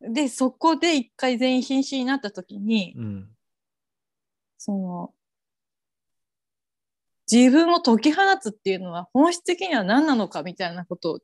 [0.00, 3.28] でそこで一回全員瀕死になった時に、うん。
[4.56, 5.14] その
[7.30, 11.20] 自分を解き放つっていうのは本質的には何なのかみたいなこと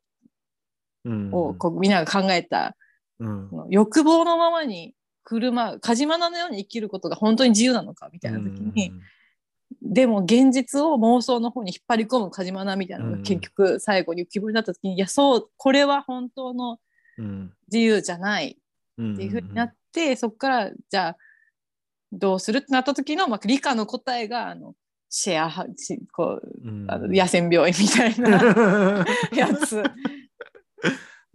[1.04, 1.30] うん。
[1.32, 2.76] をこうみんなが考えた、
[3.18, 3.50] うん。
[3.70, 8.92] 欲望のままに振る舞うカジマナのように生きることが本当に自由なのかみたいな時に、
[9.82, 16.78] でも現実を妄想の方に引っ張り込むカジマナみたいなのが結局最後に浮き彫りになった時に、いやそうこれは本当の
[17.18, 17.52] うん。
[17.68, 18.50] 自由じゃない。
[18.50, 18.65] うん
[19.00, 21.16] っていうふうになって、そこからじゃあ
[22.12, 24.74] どうするってなった時の、まあ、理科の答えがあの
[25.08, 25.66] シェア
[26.12, 26.90] こううん。
[26.90, 29.82] あの野戦病院みたいな やつ。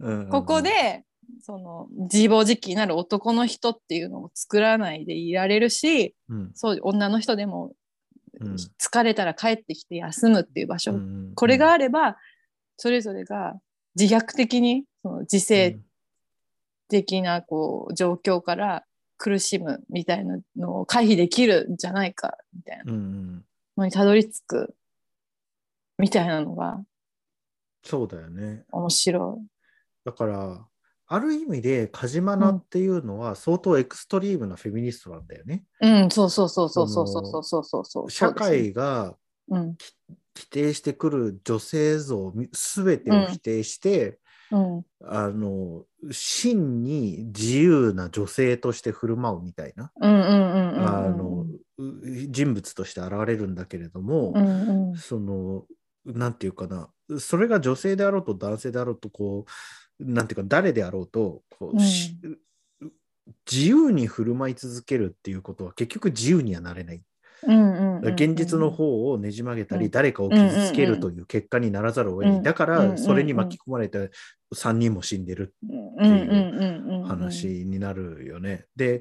[0.00, 1.04] うんここで
[1.40, 6.50] その自暴自棄になる男の人っていうのを作らないでいられるしうん。
[6.54, 7.74] そう女の人でも
[8.40, 8.54] うん。
[8.54, 12.16] 疲れたら帰ってきて休むっていう場所、うんこれがあれば
[12.76, 13.54] それぞれが
[13.94, 15.78] 自虐的にその自制
[16.92, 18.84] 的なこう状況から
[19.18, 24.74] 苦しむみたいなのを回避できるんじゃないかみたいなのにたどり着く
[25.98, 26.80] みたいなのが
[27.84, 28.64] そうだよね。
[28.70, 29.46] 面白い。
[30.04, 30.66] だから、
[31.08, 35.64] ある意味で、カジマナっていうのは相当エクストリームなフェミニストなんだよね。
[35.80, 38.10] うん、そうそうそうそうそうそうそうそうそうそう。
[38.10, 39.16] 社会が
[39.48, 39.76] うん、
[40.34, 44.18] 規定してくる女性像すべてを否定して、
[44.52, 49.90] うん、あの真に自由な女性として振る舞うみたいな、
[52.28, 55.64] 人物として現れるんだけれども、うん、うん、その
[56.04, 59.46] なんていうかなそれが女性であろうと男性であろうとこ
[59.98, 61.80] うなんていうか誰であろうとこう、うん。
[61.80, 62.16] し
[63.50, 67.02] 自由に振る舞い続けるっていうことは結局自由にはなれない。
[67.44, 69.90] 現実の方をねじ曲げたり、うん。
[69.90, 72.36] 誰かを傷つけるという結果にならざるを得ない。
[72.36, 72.42] うん。
[72.42, 74.10] だからそれに巻き込まれて
[74.54, 78.66] 3人も死んでるうん、うん、う話になるよね。
[78.76, 79.00] で、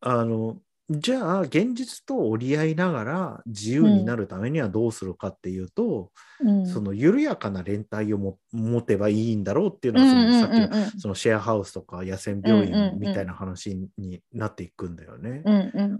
[0.00, 0.58] あの
[0.90, 6.10] じゃあ現実と折り合いながら自由になるためにはどうするかっていうと、
[6.40, 15.42] うん、その緩やかな連帯をも持てばいいんだろうっていうのがそのさっきのそのシェアハウスとか野戦病院みたいな話になっていくんだよね。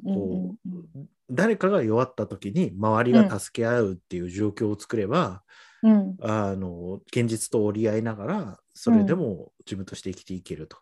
[0.04, 0.98] こう
[1.30, 5.42] 誰かが弱った時に周りが助け合うっていう状況を作れば、
[5.82, 10.78] うん、あの現実と折り合いながらそれでも自分として生きていけると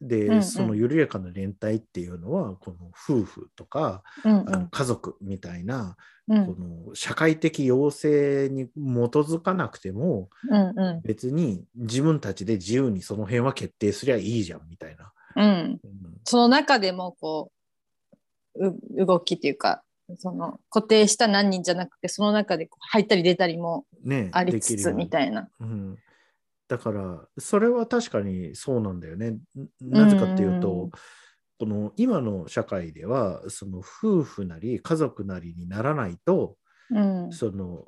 [0.00, 0.42] で、うんうん。
[0.42, 5.96] その緩やかな連帯っていうのはこの夫婦とか、うんあの家族みたいな、
[6.28, 6.46] うん。
[6.46, 15.42] この社会的要請に基づかなくてもうんう別に自分たちで自由にその辺は決定すりゃいいじゃんみたいな。
[15.42, 15.80] んうん。
[15.82, 16.20] うん。
[16.24, 17.50] その中でもこ
[18.54, 19.82] うう動きっていうか
[20.18, 25.04] その固定した何人じゃなくてその中でこう入ったり出たりもね、ありつつできるように。
[25.04, 25.48] みたいな。
[25.60, 25.98] うん、
[26.70, 29.30] だからそれは確かにそうなんだよね。
[29.30, 29.40] ん
[29.80, 30.90] なぜかっていうと、うん
[31.58, 36.56] この今の社会ではその夫婦なり家族なりにならないと、
[36.90, 37.84] うんその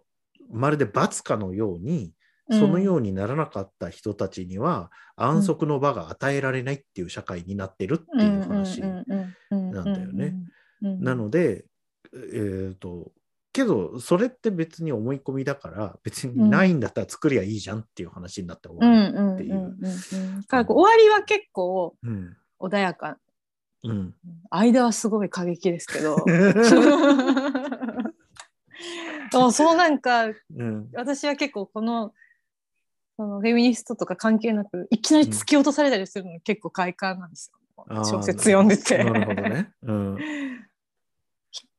[0.51, 2.13] まるで罰かのように
[2.51, 10.35] うんそのようにならなかった人たちには安息の場が与えられないっていう社会になってるっていう話なんだよね。
[10.83, 11.65] なで、ので、
[12.13, 13.11] えー、と
[13.53, 19.13] けどそれって別に思い込みだから別にないんだったら作りゃいいじゃんっていう話になって終うんわる。
[19.13, 19.63] うんうんっていううん。
[19.63, 22.37] うんだから終わりは結構うん。
[22.61, 23.19] 穏やか。
[23.85, 24.15] うん
[24.51, 26.17] 間はすごい過激ですけど。
[29.53, 30.33] そうなんかう
[30.65, 30.89] ん。
[30.95, 32.13] 私は結構この
[33.17, 39.05] そのフェミニストとか関係なくいきなり突き落とされたりするの結構快感なんですよ、あー小説読んでて。
[39.05, 39.71] なるほどね。
[39.83, 40.19] うん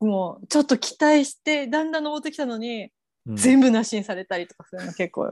[0.04, 2.90] もうちょっと期待してだんだん登ってきたのに、
[3.26, 3.36] うん。
[3.38, 5.32] 全部なしにされたりとかするの結構。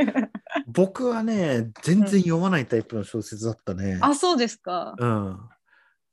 [0.68, 3.98] 僕はね全然読まないタイプの小説だったね。
[4.02, 4.94] あそうですか。
[4.98, 5.38] うん、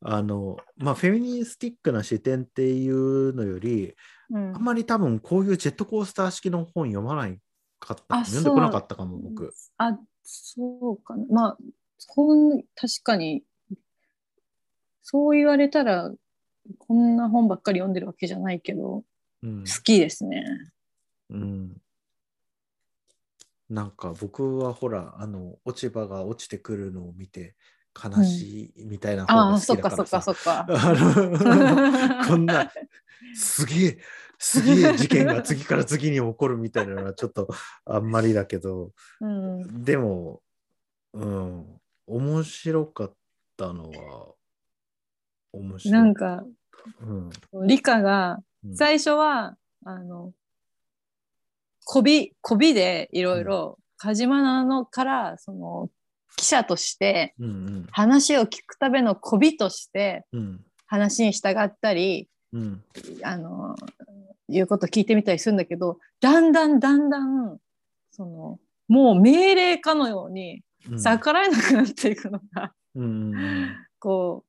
[0.02, 3.96] あのまあフェミニスティックな視点っていうのより
[4.30, 4.56] うん。
[4.56, 7.38] あんまり多分こういうジェットコースター式の本読まない
[7.80, 9.54] かったあ読んでこなかったかも僕。
[9.78, 11.26] あそうかな。
[11.30, 11.58] まあ
[12.08, 13.44] こん確かに
[15.02, 16.12] そう言われたら
[16.78, 19.04] こんな本ばっかり読んでるわけじゃないけど
[19.44, 19.60] うん。
[19.62, 20.44] 好きですね。
[21.30, 21.78] うん、
[23.70, 27.56] なんか僕はほらあの落ち葉が落ちてくるのを見て
[27.96, 30.66] 悲しいみたいな方がああそっかそっ好きだからさ、かそっか。
[30.70, 32.72] あの こんな
[33.36, 34.00] すげえ
[34.40, 37.48] すげえ事件が次から次に起こるみたいなのはちょっと
[37.86, 38.92] あんまりだけど。
[39.22, 39.84] うん。
[39.84, 40.42] でも
[41.14, 41.80] うん。
[42.08, 43.14] 面白かっ
[43.56, 44.34] たのは
[45.54, 45.92] 面白い。
[45.92, 46.44] なんか
[47.02, 47.68] うん。
[47.68, 48.76] 理科がうん。
[48.76, 50.34] 最初は、あの
[51.86, 55.90] こびこびでいろいろ梶間なのからその
[56.36, 60.60] 記者としてうん話を聞くためのこびとしてうん。
[60.86, 62.84] 話に従ったりうん。
[63.24, 63.76] あの
[64.50, 67.58] 言うこと聞いてみたりするんだけどだんだんだんだん
[68.12, 71.00] そのもう命令かのようにうん。
[71.00, 73.76] 逆らえなくなっていくのが、うんうん。
[74.00, 74.49] こう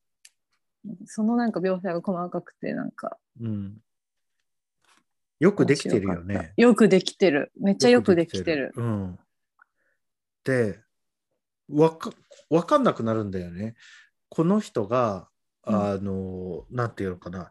[1.06, 3.16] そのなんか描写が細かくてなんか。
[3.40, 3.76] うん。
[5.38, 6.52] よくできてるよね。
[6.56, 6.62] た。
[6.62, 7.52] よくできてる。
[7.58, 8.72] めっちゃよくできてる。
[8.76, 9.18] うん、
[10.44, 10.78] で
[11.70, 12.10] わか
[12.50, 13.74] わかんなくなるんだよね。
[14.28, 15.30] この人が
[15.66, 15.74] うん。
[15.74, 17.50] あの、なんていうのかな。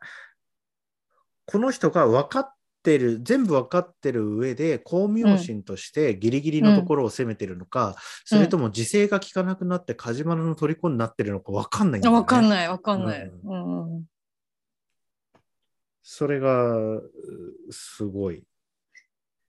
[1.46, 12.10] この人が分かってる全部分かってる上で光明心としてギリギリのところを攻めてるのか、それとも自制が効かなくなって梶原の虜になってるのか分かんないんね。
[12.10, 13.22] わかんないわかんない。
[13.22, 14.04] ううんうん
[16.12, 17.12] それがう
[17.70, 18.44] すごい。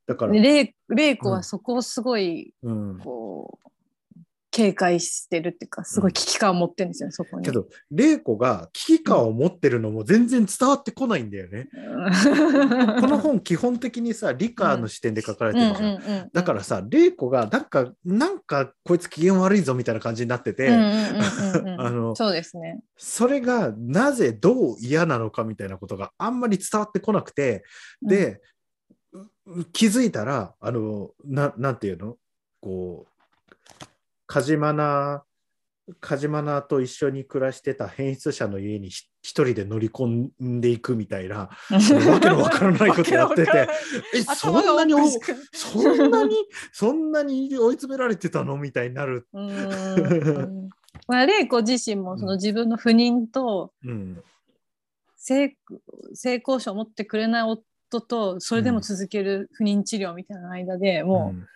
[0.07, 3.69] だから、でレイレイコうんはそこをすごいうん、こう
[4.51, 7.45] 警戒してるっていうかすごい危機感を持ってるんですよねそこに。
[7.45, 11.69] けど、玲子が危機感を持ってるのも全然伝わってこないんだよね。
[13.01, 16.31] この本、基本的にさ、理科の視点で書かれてるじゃん。
[16.33, 22.81] だからさ、玲子がなんか、なんかこいつ機嫌悪いぞみたいな感じになってて、あのそうですね。
[22.97, 27.65] それがなぜどう嫌なのかみたいなことがあんまり伝わってこなくて、
[28.03, 28.41] で、
[29.47, 32.17] う気づいたら、あの、ななんていうの？
[32.61, 33.10] こう、
[34.31, 35.25] カジマナ、
[35.99, 43.69] カジマナと一緒に暮らしてた変質者の家にひ一人で乗り込んでいくみたいな、うん、わけのわからないことやってて、
[44.15, 44.95] え、そんなに
[45.53, 46.37] そんなに、
[46.73, 48.57] そんなに追い詰められてたの？
[48.57, 49.27] みたいになる。
[49.33, 50.69] うん。
[51.09, 54.23] まあ、玲子自身もその自分の不妊とうん。
[55.17, 55.57] 性
[56.15, 61.47] 性交渉を持ってくれない夫とそれでも続ける不妊治療みたいな間でもうん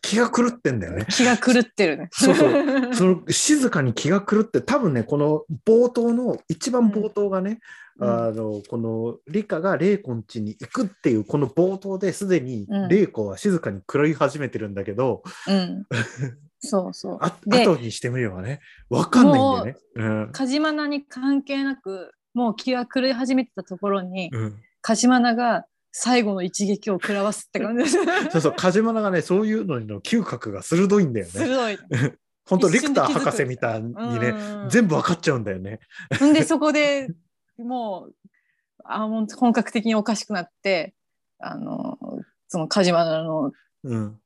[0.00, 1.12] 気が狂ってんだよねう。
[1.12, 2.08] 気が狂ってるね。
[2.12, 2.54] そうそう
[2.94, 7.58] その静かに気が狂って多分ねこの冒頭の一番冒頭がね、うん
[8.00, 15.84] あのこのリカがレイコン家に行くっていうこの冒頭ですでにうんレイコは静かに狂い始めてるんだけど、うん、
[16.60, 17.18] そうそう。
[17.20, 19.76] あで後にしてみればね分かんないんだよね。
[19.96, 27.96] うん梶間に関係なくもう気が狂い始めてたところにうん梶間が最後の一撃を食らわすって感じです。
[28.30, 31.32] そうそう梶原がねそういうのの嗅覚が鋭いんだよね。
[31.32, 31.78] 鋭い。
[32.48, 35.80] 本当レクター博士みたいにね、うん全部わかっちゃうんだよね。
[36.22, 37.08] んでそこで
[37.58, 38.14] もう
[38.84, 40.94] あもう本格的におかしくなって
[41.38, 41.98] あの
[42.48, 43.52] その梶原の、
[43.84, 44.18] うん。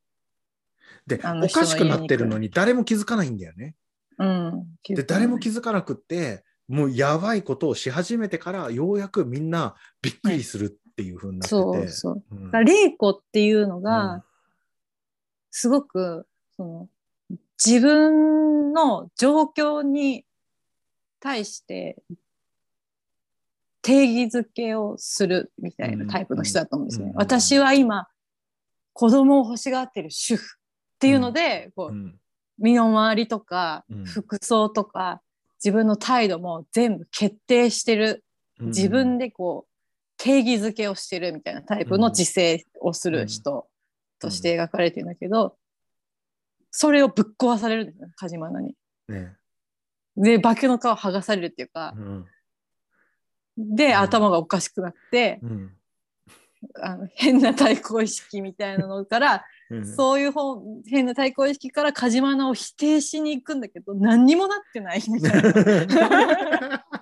[1.06, 3.74] で、あのおかしくなってるのに誰も気づかないんだよね。
[4.18, 11.50] うん、で、誰も気づかなくって、もうやばいことをし始めてから、ようやくみんなびっくりするっていう風になってて。
[11.50, 12.22] そうそう。
[12.30, 12.64] うん。
[12.64, 13.82] 玲子っていうのうん。
[13.82, 14.22] が
[15.50, 16.26] すごく
[16.56, 16.88] その
[17.64, 20.24] 自分の状況に
[21.20, 21.96] 対して
[23.80, 27.06] 定義づけをするみたいなタイプの人だと思うんですね。
[27.06, 27.10] うん。
[27.12, 27.16] うん。
[27.16, 28.08] 私は今
[28.92, 32.18] 子供を欲しがってる主婦っていうので、こううん。
[32.58, 34.04] 身の回りとかうん。
[34.04, 35.22] 服装とか
[35.64, 38.24] 自分の態度も全部決定してる。
[38.60, 39.71] 自分でこう
[40.22, 43.66] 定義づけをしてるみたいなタイプの自制をする人
[44.20, 45.56] として描かれてるんだけど、
[46.70, 48.76] それをぶっ壊されるんですよ梶間に。
[49.08, 49.34] ね。
[50.16, 52.26] で化けの皮剥がされるっていうかうん。
[53.56, 53.96] で、うん。
[53.96, 55.72] 頭がおかしくなってうん。
[56.80, 59.96] あの変な対抗意識みたいなのから、うん。
[59.96, 66.84] そういう本変な対抗意識から梶間を否定しに行くんだけど何にもなってないみたいな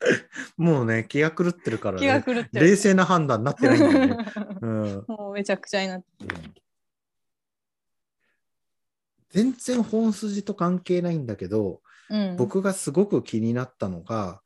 [0.56, 2.22] もうね、気が狂ってるから気がね。
[2.22, 2.66] 狂ってる。
[2.66, 4.26] 冷静な判断になってないんだよね。
[4.62, 6.06] うんもうめちゃくちゃになって
[9.30, 14.40] 全然本筋と関係ないんだけど、うん、僕がすごく気になったのが、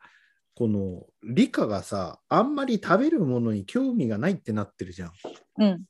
[0.55, 5.13] この理科がさ、あんまり食べるものに興味がないってなってるじゃん。
[5.59, 5.85] うん、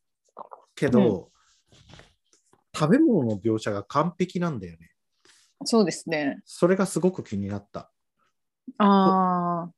[0.75, 1.31] けど、
[2.77, 4.91] 食べ物の描写が完璧なんだよね。
[5.65, 6.41] そうですね。
[6.45, 7.91] それがすごく気になった。
[8.79, 9.73] ああ、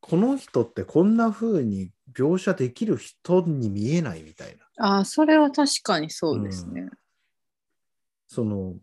[0.00, 4.86] この人ってこんな風に描写できる人に見えないみたいな。
[4.86, 6.88] ああ、それは確かにそうですね。
[8.26, 8.74] その、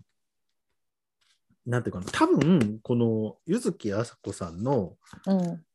[1.66, 5.66] なんていうかな、多分この柚木あさこさんの、うん、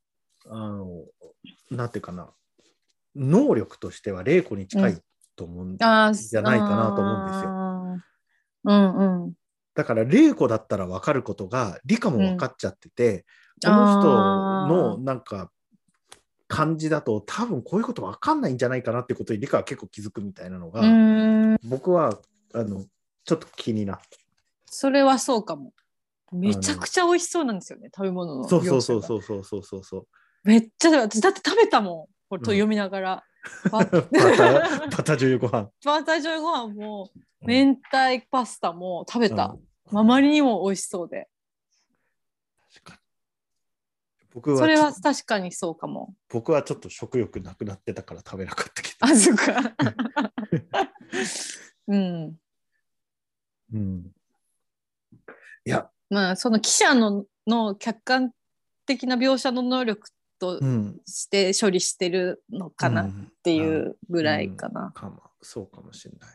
[0.47, 1.05] あの、
[1.71, 2.31] なんていうかな、
[3.17, 5.03] 能力としては玲子に近い
[5.37, 8.01] と思うんじゃないかなと思うんですよよ。
[8.65, 9.33] うんうん。
[9.75, 13.25] だから玲子だったら分かることが理科も分かっちゃってて、
[13.63, 15.51] この人のなんか
[16.49, 22.19] 感じだと多分こういうこと分かんないんじゃないかなってことに理科は結構気づくみたいなのが、うん、僕は
[22.55, 22.85] あの
[23.25, 24.05] ちょっと気になった。
[24.67, 25.73] それはそうかも。
[26.33, 28.49] めちゃくちゃ美味しそうなんですよね、食べ物の。
[28.49, 30.07] そうそうそうそうそうそうそうそう。
[30.45, 32.15] めっちゃ私だって食べたもん。
[32.29, 33.25] これと読みながら。
[33.71, 34.11] バ バター？
[34.11, 35.71] バター醤油ご飯。
[35.85, 37.11] バター醤油ご飯も
[37.43, 39.47] 明太パスタも食べた。
[39.47, 41.29] うんあまりにも美味しそうで。
[42.73, 43.00] 確かに
[44.41, 46.15] 僕はそれは確かにそうかも。
[46.31, 48.97] 僕はちょっと食欲なくなってたから食べなかったけど。
[49.01, 49.75] あ、そっか。
[51.89, 52.39] うん。
[53.73, 54.13] うん、
[55.65, 58.33] いや、まあその記者のの客観
[58.87, 63.13] 的な描写の能力とうん、して処理してるのかなっっ
[63.43, 64.91] ていうぐらいかな。
[64.93, 66.31] かもそうかもしれない。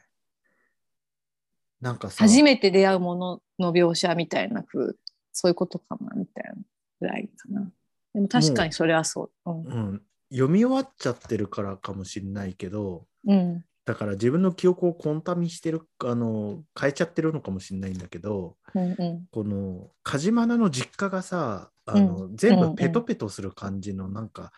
[1.81, 4.93] なんかさ、初めて出会うものの描写みたいな風
[5.33, 6.53] そういうことかなみたいな
[7.01, 7.71] ぐらいかな。
[8.15, 9.51] でも確かにそれはそう。
[9.51, 9.65] うん。
[9.65, 10.01] うん、
[10.31, 19.27] 読み終わっちゃってるからかもしれないけど、うんだから自分の記憶をコンタミしてる、あの、変えちゃってるのかもしれないんだけど、うんうん。
[19.31, 24.51] この梶間の実家がさ、あの、全部ペトペトする感じの、なんか、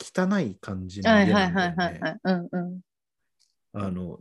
[0.00, 1.30] 汚い感じのね。
[2.24, 2.80] うんうん。
[3.74, 4.20] あの、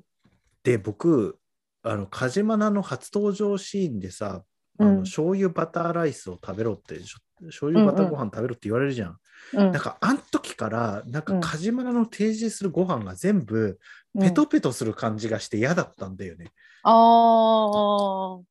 [0.63, 1.39] で、僕、
[1.83, 4.43] あの、梶間の初登場シーンでさ、
[4.79, 5.03] あのうん。
[5.03, 9.17] 醤油バターライスを食べろって、しょ醤油バターご飯食べろって言われるじゃん。
[9.53, 9.71] うん。
[9.71, 11.41] なんか、あん時から、なんか、うん。
[11.41, 13.79] 梶間の提示するご飯が全部、
[14.15, 14.21] うん。
[14.21, 16.51] ペトペトする感じがして嫌だったんだよね。
[16.83, 18.43] あー。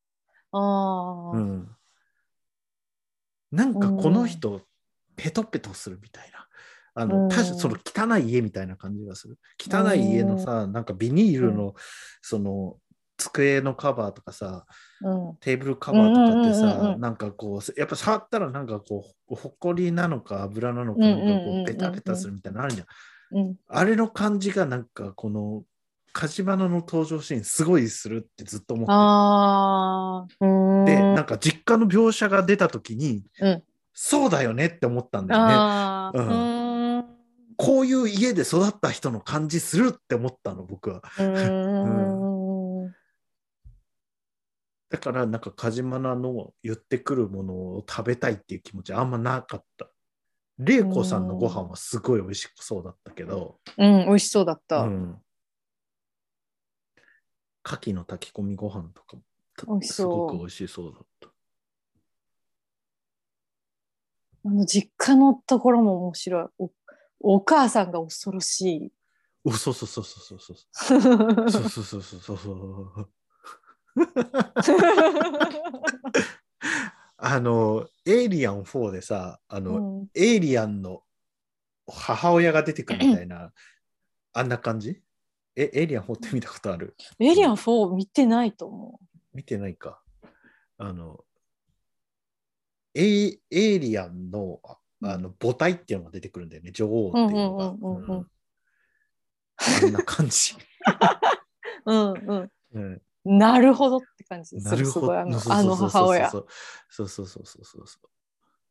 [0.53, 1.69] あー、うん。
[3.51, 4.63] なんか、この人、
[5.17, 6.47] ペトペトするみたいな。
[6.95, 7.31] あの、うん。
[7.31, 9.39] その汚い家みたいな感じがする。
[9.59, 11.75] 汚い家のさ、なんかビニールの、
[12.23, 12.77] その、
[13.19, 14.65] 机のカバーとかさ、
[15.03, 22.87] うんテーブルカバーとかってさう、んなんかこう、やっぱ触ったらなんかこう、ほこりなのか油なのか、なんかこう、ペタペタするみたいなのあるじゃん。
[22.87, 25.63] うんあれの感じがなんかこの、
[26.13, 30.27] 梶原の登場シーンすごいするってずっと思っ
[30.87, 30.93] て。
[30.97, 33.63] で、なんか実家の描写が出た時に、うん
[34.01, 35.55] そうだよねって思ったんだよね。
[36.15, 37.05] ううん。
[37.57, 41.03] こういう家で育った人の感じするって思ったの、僕は。
[41.19, 41.23] う。
[44.91, 49.91] だから、なんか、梶間の言ってくるものを食べたいっていう気持ちあんまなかった。
[50.59, 54.81] 玲子さんのご飯はすごい美味しそうだったけど、うん、美味しそうだった。
[54.81, 55.23] うん。
[57.65, 59.17] 牡蠣の炊き込みご飯とか
[59.67, 61.29] もすごく美味しそうだった。
[64.45, 66.47] あの実家のところも面白い。
[66.59, 66.71] お
[67.21, 68.93] お母さんが恐ろしい。
[69.45, 70.57] おそうそうそうそうそうそう。
[70.91, 73.11] そうそうそうそうそうそう。
[77.17, 81.03] あの、エイリアン4でさ、あの、うんエイリアンの
[81.87, 83.53] 母親が出てくるみたいな、
[84.33, 85.03] あんな感じ？
[85.57, 86.95] え、エイリアン4って見たことある？
[87.19, 89.01] エイリアン4見てないと思
[89.35, 90.01] 見てないか。
[90.79, 91.25] あの、
[92.95, 98.25] エイエイリアンのああの母体っていうのが出てくるんだよね、女王っていうのが。
[99.83, 100.55] あんな感じ。
[101.87, 101.93] う。
[101.93, 103.03] うんううんん。
[103.25, 104.91] なるほどって感じですなるほど。
[104.91, 106.31] すごいあの母親。
[106.31, 106.47] そう
[106.89, 108.09] そうそうそうそう。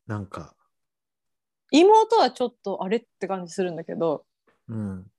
[0.06, 0.54] なんか、
[1.70, 4.24] 妹はちょっとあれって感じするんだけど、
[4.68, 5.10] うん。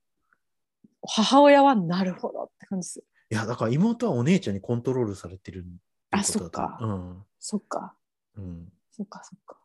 [1.06, 3.06] 母親はなるほどって感じする。
[3.30, 5.64] いや、だから妹はお姉ちゃんにコントロールされてる
[6.10, 7.24] あそっかうん。
[7.38, 7.94] そっか、
[8.36, 8.72] うん。
[8.90, 9.56] そっか、そっか。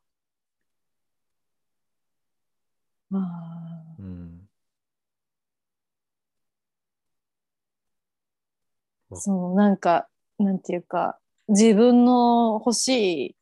[3.14, 3.96] ああ。
[3.98, 4.45] うん。
[9.16, 10.08] そう、なんか、
[10.38, 13.36] なんていうか、自分の欲しい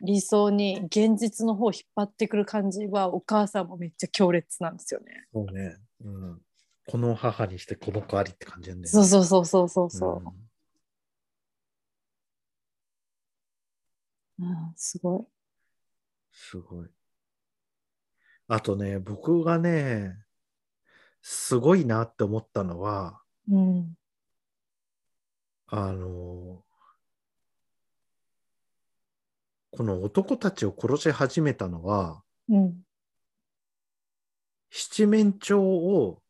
[0.00, 5.26] 理想に現実の方を引っ張ってくる感じはお母さんもめっちゃ強烈なんですよね。
[5.32, 5.76] そうね。
[6.04, 6.40] うん。
[6.86, 8.90] この母にしてこの子ありって感じなんだよね。
[8.90, 10.22] そうそうそうそうそうそんう。
[14.40, 15.24] うん、すごい。
[16.32, 16.88] すごい。
[18.48, 20.16] あとね、僕がね、
[21.22, 23.96] すごいなって思ったのは、うん。
[25.68, 26.62] あの、
[29.70, 32.84] この男たちを殺し始めたのは、うん。
[34.70, 36.20] 七面鳥を。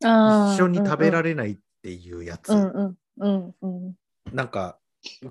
[0.00, 2.52] 一緒に食べられれないっていうやつ。
[4.32, 4.78] なんか、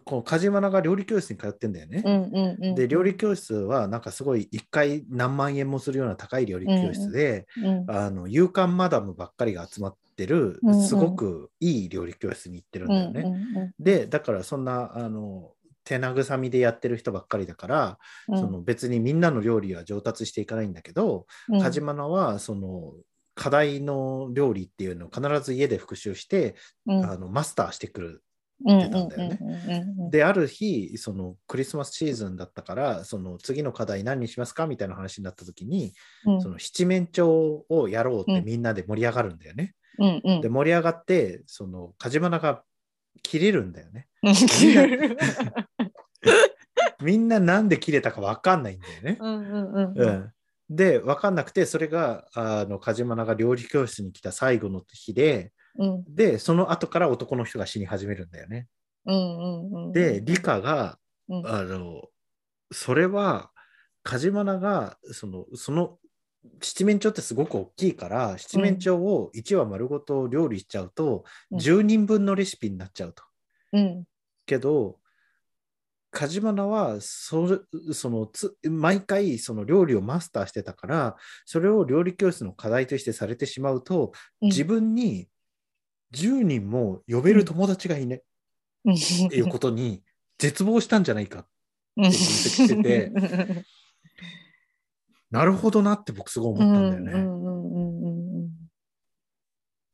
[0.04, 2.04] この梶原が料理教室に通ってんだよね。
[2.06, 2.76] うんうんうん。
[2.76, 13.22] で、料理教室は、なんかすごい一回何万円もするような高い料理教室で、うんあの勇敢マダムばっかりが集まってるすごくいい料理教室に行ってるんだよね。
[13.22, 15.52] うんうんでだからそんなあの
[15.84, 17.98] 手慰みでやってる人ばっかりだから、
[18.28, 22.94] うんその別にみんなの料理は上達していかないんだけど、うんカジマナはその
[23.36, 26.56] 課題の料理っていうのを必ず家で復習して、
[26.88, 28.24] うんあのマスターしてくる。
[28.64, 35.94] うんてたんだよねである日そのクリスマスシーズンだったからその次の課題何にしますかみたいな話になった時に、
[36.26, 37.28] うんその七面鳥
[37.70, 39.74] をやろうってうんみんなで盛り上がるんだよね。
[40.00, 42.64] うんうんで盛り上がってその梶花が
[43.24, 44.08] 切れるんだよね。
[44.24, 45.16] うん
[47.02, 49.18] みんななんで切れたか分かんないんだよね。
[49.20, 50.32] うんうんうんうん、
[50.70, 56.16] で分かんなくてそれがあの梶花が料理教室に来た最後の日でうん。
[56.16, 58.68] でその後から男の人が死に始めるんだよね。
[59.06, 60.98] うんうんうんで理科が
[61.30, 61.48] うん。
[61.48, 62.04] あの
[62.72, 63.52] それは
[64.04, 65.98] 梶花がそのその
[66.62, 71.60] 七面鳥ってすごく大きいから七面鳥を1羽丸ごと料理しちゃうと、うん。
[71.60, 73.24] 10人分のレシピになっちゃうと。
[73.74, 74.04] うん。
[74.46, 74.98] けど
[76.12, 81.16] 梶花はそれそのつ毎回その料理をマスターしてたから
[81.46, 84.50] それを料理教室の課題としてされてしまうと、うん。
[84.50, 85.28] 自分に
[86.16, 90.04] 10人も呼べる友達がいないっていうことに
[90.38, 91.46] 絶望したんじゃないか
[91.98, 93.12] うん分析してて
[95.32, 97.36] なるほどなって僕すごい思ったんだよね。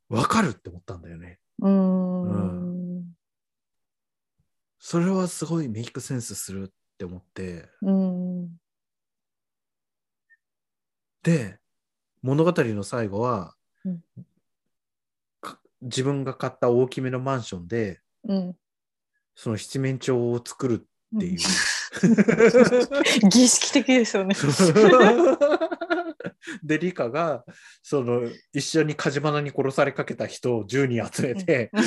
[0.09, 1.39] わかるって思ったんだよね。
[1.59, 3.15] うん
[4.78, 7.69] それはすごいメイクセンスするって思って。
[11.24, 11.59] で
[12.22, 13.55] 物語の最後は、
[15.82, 18.56] 自分が買った大きめのマンションでうん
[19.36, 21.40] その七面鳥を作るっていう。
[23.30, 24.36] 儀式的ですよね。
[26.64, 27.44] で理科が
[27.82, 31.72] その一緒に梶花に殺されかけた人を10人集めて、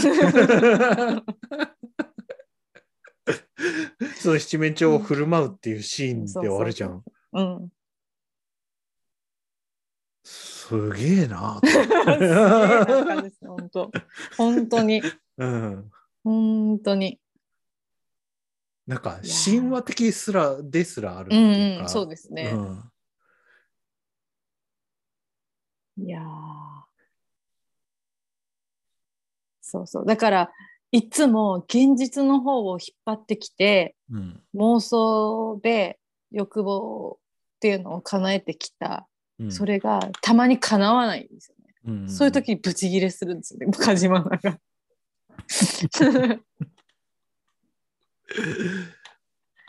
[4.21, 7.05] その七面鳥を振る舞うっていうシーンで終わるじゃん。
[7.33, 7.69] うん。
[10.69, 11.61] すげえな
[13.43, 13.91] 本当。
[14.39, 15.03] 本当に。
[15.37, 15.91] うん。
[16.25, 17.21] 本当に。
[18.87, 22.53] なんか神話的すらですらあるうんそうですね。
[22.55, 22.85] うん
[25.97, 26.25] いやー
[29.61, 30.07] そうそう。
[30.07, 30.51] だから、
[30.91, 36.01] いつも現実の方を引っ張ってきて、うん妄想で
[36.33, 39.07] 欲望っていうのを叶えてきた、
[39.41, 41.75] うんそれがたまに叶わないんですよね。
[41.87, 44.59] うんそういう時にブチギレするんですよね、カジマナが。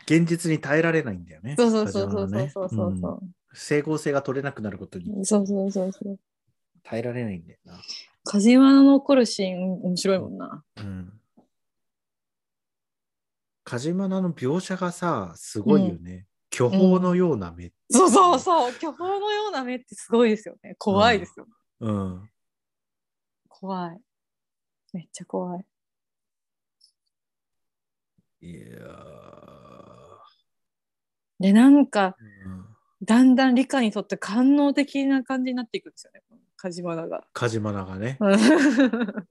[0.06, 1.56] 現実に耐えられないんだよね。
[1.56, 6.18] そうそうそうそう梶そうそうそううん整合性が取れなくなることにそうそうそうそう。
[6.82, 7.80] 耐えられないんだよな。
[8.24, 10.62] 梶原の怒るシーン面白いもんな。
[10.76, 11.12] うん。
[13.64, 16.26] 梶間の描写がさ、すごいよね。
[16.56, 17.70] 巨峰のような目。
[17.90, 18.72] そうそうそう。
[18.72, 20.74] 巨峰のような目ってすごいですよね。
[20.78, 21.46] 怖いですよ。
[21.80, 22.30] うん。
[23.46, 24.00] 怖い。
[24.94, 25.66] めっちゃ怖い。
[28.40, 28.78] いや
[31.40, 32.64] で、なんか、ー、うん、
[33.02, 36.22] だんだん理科にとって官能的な感じになっていくんですよね。
[36.56, 37.26] 梶原が。
[37.34, 38.16] 梶間がね。
[38.18, 38.24] う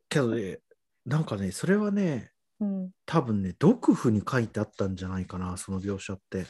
[0.09, 0.59] けどね、
[1.07, 2.30] なんかね、それはね、
[2.63, 2.91] ん。
[3.07, 6.45] 多分ね、毒婦に書いてあったんじゃないかな、その描写って。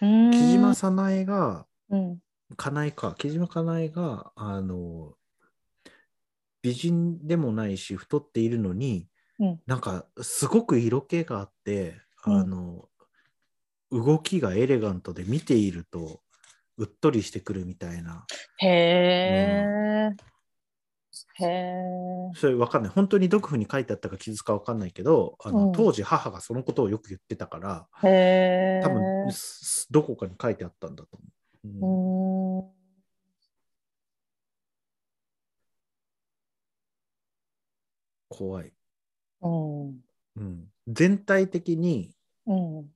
[0.00, 0.30] うん。
[0.30, 2.20] 木島早苗が、うん。
[2.56, 5.16] かなえか、木島かなえが、あの、
[6.62, 12.90] 美人でもないし、太っているのに、うんなんか、すごく色気があって、うんあの、
[13.92, 16.22] 動きがエレガントで見ていると、
[16.78, 18.28] うっとりしてくるみたいな。
[18.58, 20.29] へえ。
[21.34, 22.30] へえ。
[22.34, 22.92] それわかんない。
[22.92, 28.80] 本当に毒婦に書いてあったか気づかわかんないけど、あのうん当時母がそのことをよく言ってたから、へえ。
[28.82, 32.66] 多分、すどこかに書いてあったんだと思う。
[32.66, 32.70] うん。
[38.28, 38.72] 怖い、
[39.42, 39.88] うん。
[40.36, 40.68] うん。
[40.88, 42.14] 全体的に、
[42.46, 42.90] うん。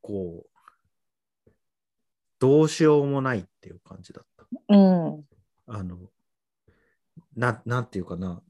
[0.00, 1.50] こう、
[2.38, 4.46] どうしようもないっていう感じだった。
[4.68, 5.24] うん。
[5.66, 5.98] あの、
[7.34, 8.42] ななんていうかな。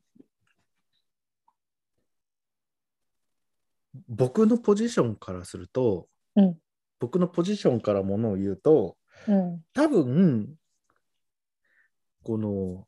[4.08, 6.58] 僕のポジションからすると、うん
[6.98, 8.96] 僕のポジションからものを言うと、
[9.28, 9.62] うん。
[9.74, 10.54] 多分、
[12.22, 12.86] この、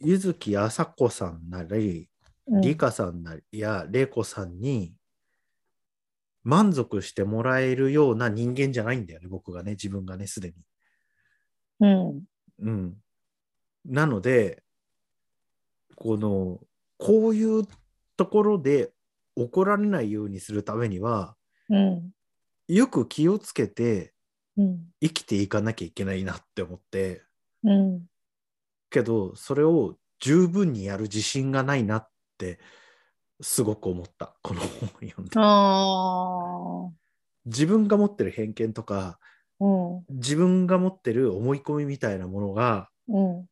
[0.00, 2.08] 柚木あさこさんなり、
[2.46, 4.92] うん理香さんなりや玲子さんに
[6.42, 10.54] 満足してもらえるような人間じゃないんだよね、僕がね、自分がね、すでに。
[11.80, 12.24] うん。
[12.58, 12.96] うん。
[13.84, 14.62] なので、
[15.96, 16.60] この、
[16.98, 17.66] こういう
[18.16, 18.92] ところで
[19.36, 21.36] 怒られないようにするためには、
[21.68, 22.10] うん。
[22.68, 24.12] よく気をつけて
[24.56, 24.92] うん。
[25.00, 27.22] 生きていかなきゃいけないなって思って、
[27.64, 28.02] うん。
[28.90, 32.08] けど、それを十分にやる自信がないなっ
[32.38, 32.58] て、
[33.40, 34.34] すごく思った。
[34.42, 35.30] この本を読んで。
[37.46, 39.18] 自分が持ってる偏見とか、
[39.60, 40.04] うん。
[40.10, 43.46] 自分が持ってる思い込みみたいなものが、うん。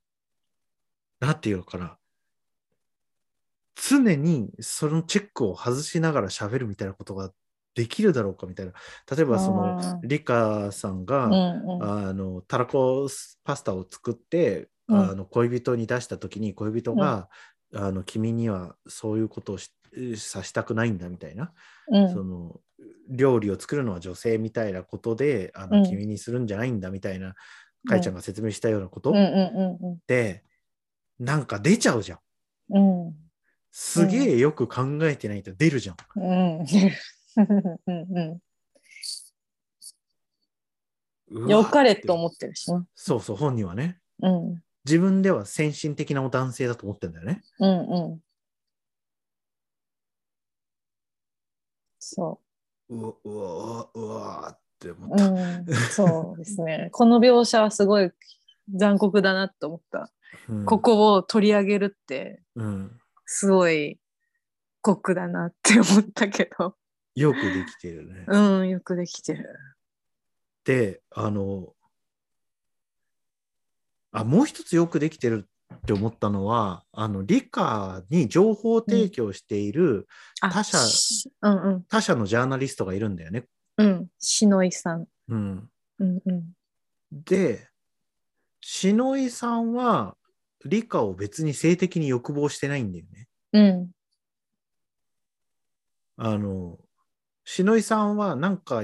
[1.21, 1.99] なんていうのかな。
[3.77, 7.33] 常にそのチェックを外しながら喋るみたいなことが
[7.75, 8.73] できるだろうかみたいな。
[9.15, 11.33] 例えばそのリカさんが、うん。
[11.33, 11.83] うん。
[12.09, 13.09] あのたらこ
[13.45, 17.29] パスタを作って、うんあの恋人に出した時に恋人が、
[17.75, 19.71] あの君にはそういうことをし
[20.17, 21.53] さしたくないんだみたいな、
[21.89, 22.09] うん。
[22.13, 22.61] その
[23.11, 27.35] 料理を作るのは女性みたいなことであうんの君にするんじゃないんだみたいな、
[27.87, 29.19] かいちゃんが説明したようなことっうん。
[29.19, 29.99] うん。
[30.07, 30.43] て、
[31.19, 32.19] なんか出ちゃうじゃん。
[32.71, 33.07] うん。
[33.09, 33.15] うん。
[33.71, 35.97] すげえよく考えてないと出るじゃん。
[36.17, 36.67] うん。
[37.87, 38.41] うん。
[41.31, 42.87] うわよかれと思ってるしな。
[42.95, 43.99] そうそう、本人はね。
[44.23, 44.63] うん。
[44.85, 47.43] 自分では先進的な男性だと思ってんだよね。
[47.59, 47.81] うん。
[47.87, 48.21] うん。
[51.99, 52.41] そ
[52.89, 55.15] うわうわうわって思う。
[55.15, 55.27] った。
[55.27, 55.67] うん。
[55.91, 56.89] そうですね。
[56.93, 58.11] この描写はすごい
[58.75, 60.11] 残酷だなと思った。
[60.49, 63.99] うんここを取り上げるって、うん、すごい
[64.83, 66.75] 酷だなって思ったけど。
[67.15, 68.25] よくできてるね。
[68.29, 69.59] うん、よくできてる。
[70.65, 71.75] で、あの、
[74.13, 80.07] あ、もう一つよくできてるって思ったのは、あの、理科に情報提供している
[80.41, 81.83] あ他者しうんうん。
[81.85, 83.45] 他社のジャーナリストがいるんだよね。
[83.79, 84.09] うん。
[84.19, 85.07] 篠井さん。
[85.29, 85.71] うん。
[85.99, 86.53] うんうん。
[87.13, 87.69] で、
[88.61, 90.17] 篠井さんは
[90.65, 93.29] 理科を別に性的に欲望してないんだよね。
[93.53, 93.91] うん。
[96.17, 96.79] あの、
[97.45, 98.83] 篠井さんはなんか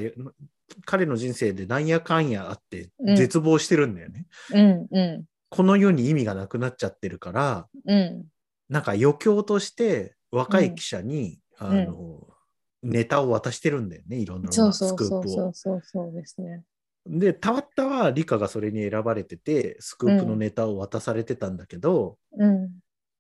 [0.87, 4.27] 彼の人生でなんやかんやあってうん絶望してるんだよね。
[4.53, 7.91] うんうこの世に意味がなくなっちゃってるから、ん。
[7.91, 8.25] うん。
[8.69, 12.27] なんか余興として若い記者に、んあの、
[12.83, 15.33] ネタを渡してるんだよね、いろんなそうスそうそうクープを。
[15.33, 16.65] そうそうそうですね。
[17.07, 22.71] で、たまったは理科がそれに選ばれてて、スクープのネタを渡されてたんだけど、うん。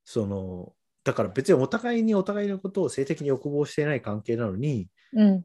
[0.04, 0.72] その、
[1.04, 5.44] だから別にお互いにお互いのことを性的に欲望していない関係なのに、うん。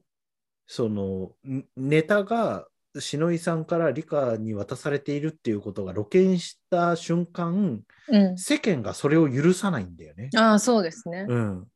[0.67, 2.67] その、んネタが
[2.97, 10.29] 篠井さんから理科に渡されているっていうことが露見した瞬間、うん、世間がそれを許さないんだよね。
[10.35, 11.67] ああそうですね、うん。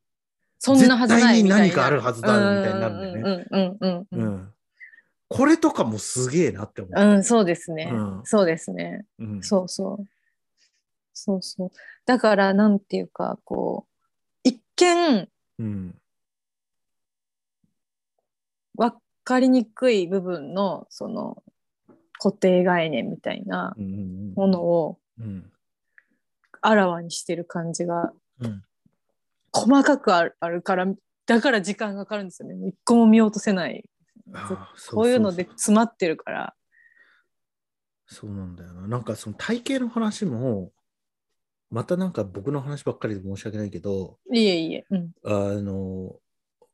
[0.60, 3.46] そんなはずない絶対に何かあるはずだみたいになるんだよね。
[3.52, 4.53] うんうんうんううんうんん。
[5.30, 7.02] これとかもすげえなって思う。
[7.02, 10.08] うん、そうですね、うんそうですねうんそうそう
[11.14, 11.72] そうそう
[12.06, 13.94] だからなんていうかこう
[14.44, 15.96] 一見うん。
[18.76, 21.44] 分かりにくい部分のその
[22.20, 23.76] 固定概念みたいな
[24.36, 25.50] ものをうん。
[26.62, 28.64] あらわにしてる感じがうん。
[29.52, 30.88] 細かくあるから
[31.26, 33.86] だから時間がかかるんですよね一個も見落とせない
[34.92, 36.56] こういうので詰まってるから
[38.14, 38.88] そうなんだよな。
[38.88, 40.72] なんかその体型の話も、
[41.72, 45.30] またなんか僕の話ばっかりで申し訳ないけど、いえいえ、うん、あ
[45.62, 46.16] の、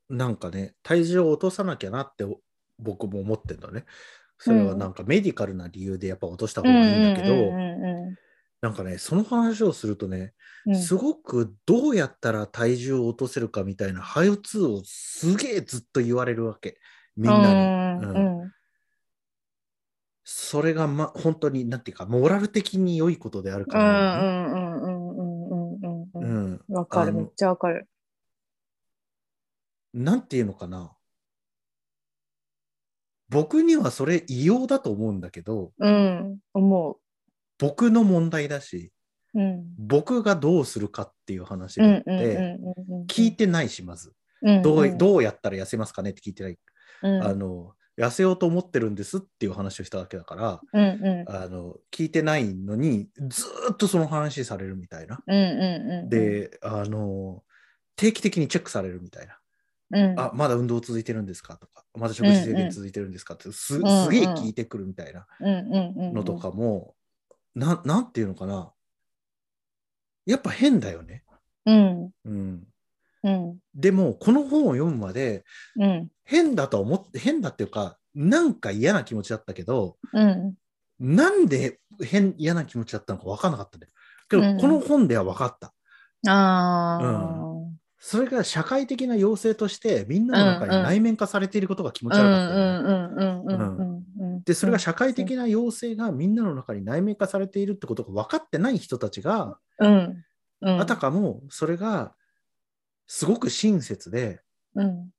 [0.09, 2.25] なんかね、体重を落とさなきゃなって
[2.77, 3.85] 僕も思ってんだね。
[4.37, 7.51] それはなんかメディカルな理由でやっぱ落とした方がいいんだけど、
[8.61, 10.29] なんかね、その話をするとね、うんうん
[10.75, 16.77] すごくどうやったら体重を落とせるかみたいな、ハウツーをすげえずっと言われるわけ。
[17.20, 18.05] みんなに。
[18.05, 18.51] うん
[20.32, 24.28] それが、ま、本当に、なんていうか、モラル的に良いことであるかうんら、ね。
[24.28, 26.61] うんうんうんうんうんうんううんん。
[26.70, 27.88] わかるめっちゃわかる
[29.93, 30.95] なんていうのかな。
[33.30, 36.97] 僕にはそれ異様だと思うんだけど、うん思
[37.59, 38.91] 僕の問題だし、
[39.36, 42.57] ううん僕がどうするかっていう話うんで
[43.07, 44.13] 聞いてないし、まず。
[44.41, 46.57] うんどううんどうやったら痩せますかねって聞いてない。
[47.03, 55.19] うんあの、痩せようと思ってるんですっていう話をしたわけだから、うんうんあの、聞いてないのに、ずーっとその話されるみたいな。
[55.27, 57.43] うんうんうんで、あの、
[57.97, 59.37] 定期的にチェックされるみたいな。
[59.91, 66.95] うんあ、まだ運動続いてるんですかとか、まだ食事制限続いてるんですかって、すすうんうんげえ聞いてくるみたいなうんうんうんのとかも、
[67.55, 68.71] なんなんていうのかな。
[70.25, 71.23] やっぱ変だよね。
[71.65, 72.63] うんうん。
[73.24, 73.59] うん。
[73.76, 75.43] でも、この本を読むまで、
[75.78, 76.09] うん。
[76.26, 80.55] 変だとは思って、変だっていうか、なんか嫌な気持ちだったけど、うん。
[80.99, 83.93] なんで変、嫌な気持ちだったのか分からなかったんだよ。
[84.30, 84.57] けど、うん。
[84.57, 85.74] この本では分かった。
[86.28, 92.65] ああそれが社会的な要請として、みんなの中に内面化されていることが気持ちうんう悪かったよね。
[92.72, 94.03] んうんうんうんうん。
[94.20, 94.43] うん。
[94.43, 100.24] で、それが社会的な要請がみんなの中に内面化されているってことが分かってない人たちが、うん。
[100.61, 100.82] うん。
[100.82, 102.15] あたかもそれが
[103.12, 104.39] すごく親切で、
[104.76, 105.10] うん、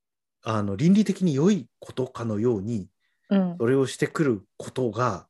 [0.45, 2.89] あの倫理的に良いことかのように、
[3.31, 5.27] うん、それをしてくることが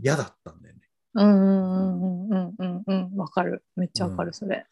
[0.00, 0.80] 嫌だったんだよね。
[1.14, 4.64] うんうんうんうんうんうんわかるめっちゃわかるそれ。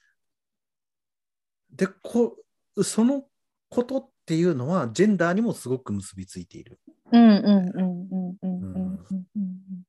[1.70, 2.36] うん、でこ
[2.80, 3.24] その
[3.70, 6.78] ことっていうのはジェンダーにもすごく結びついている。
[7.10, 9.84] うんうんうんうんうんうん。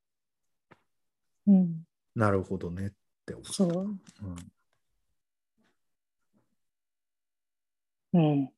[1.45, 1.83] うん
[2.15, 2.89] なるほどねっ
[3.27, 3.53] て思った。
[3.53, 3.99] そう、うん
[8.13, 8.49] うん。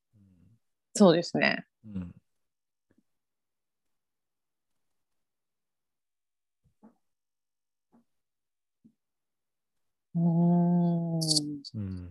[0.95, 1.65] そうですね。
[1.85, 2.15] うん。
[10.15, 11.19] うん
[11.75, 12.09] うん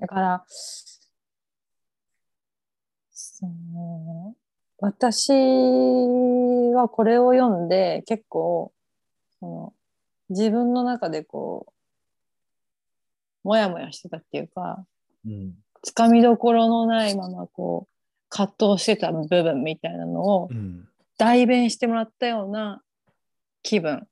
[0.00, 0.44] だから、
[3.12, 4.34] その
[4.78, 5.30] 私
[6.74, 8.72] はこれを読んで結構
[9.40, 9.74] その
[10.30, 11.66] 自分の中でこ
[13.44, 14.84] うもやもやしてたっていうか
[15.24, 15.61] うん。
[15.82, 17.92] つかみどころのないままこう
[18.28, 22.82] 葛藤してた部分みたいなのをうん代弁してもらったような
[23.62, 24.08] 気分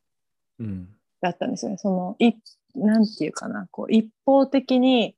[0.58, 0.88] うん
[1.20, 1.78] だったんですよね。
[1.78, 2.32] そのい
[2.74, 5.16] なんていうかなこう一方的に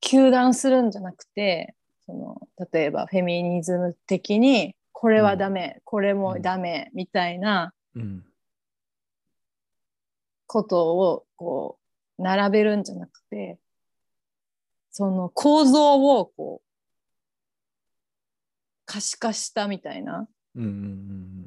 [0.00, 1.74] 糾弾するんじゃなくて
[2.06, 8.24] その例えばフェミニズム的にこれはダメ、これもダメみたいなうん。
[10.52, 11.78] ことをこ
[12.18, 13.58] う並べるんじゃなくて
[14.92, 16.68] その構造をこう
[18.84, 20.72] 可視化したみたいなうんうんう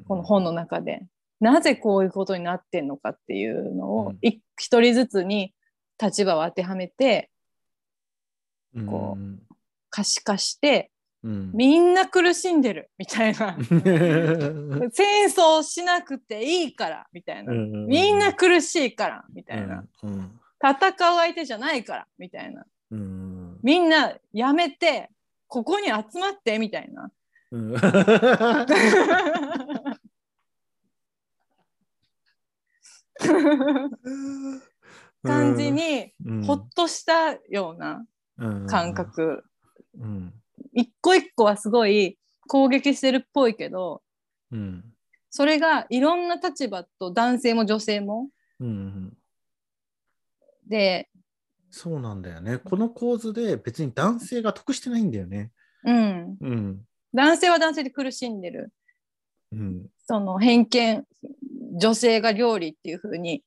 [0.02, 1.02] んこの本の中で。
[1.38, 4.40] なぜこういうことになってんのかっていうのをうん。
[4.56, 5.54] 人ずつに
[6.02, 7.30] 立場を当てはめて
[8.74, 9.42] うんこううん
[9.90, 10.90] 可視化して
[11.22, 13.56] うんみんな苦しんでるみたいな。
[14.90, 17.52] 戦争しなくていいからみたいな。
[17.52, 19.84] みんな苦しいからみたいな。
[20.02, 20.40] うん。
[20.60, 23.58] 戦う相手じゃないからみたいなうん。
[23.62, 25.10] みんなやめて
[25.48, 27.10] ここに集まってみたいな。
[27.52, 27.74] うん。
[35.22, 36.44] 感じにうん。
[36.44, 38.04] ほっとしたような
[38.68, 39.44] 感覚。
[39.98, 40.32] うん。
[40.72, 42.18] 一個一個はすごい
[42.48, 44.02] 攻撃してるっぽいけど
[44.52, 44.84] うん。
[45.30, 48.28] それがいろんな立場と男性も女性も
[48.60, 49.16] うんうん。
[50.68, 51.08] で、
[51.76, 52.56] そうなんだよね。
[52.56, 55.52] この構図で別に男性が得してないんだよね。
[55.84, 56.80] うん、うん。
[57.12, 58.72] 男性は男性で苦しんでる
[59.52, 59.86] うん。
[60.06, 61.04] その偏見
[61.78, 63.42] 女性が料理っていう風に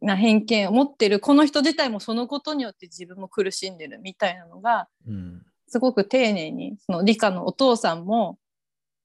[0.00, 5.42] な偏見を持ってるこの人自体もそのことによって自分も苦しんでるみたいなのがうん。
[5.68, 8.36] すごく丁寧にその理科のお父さんも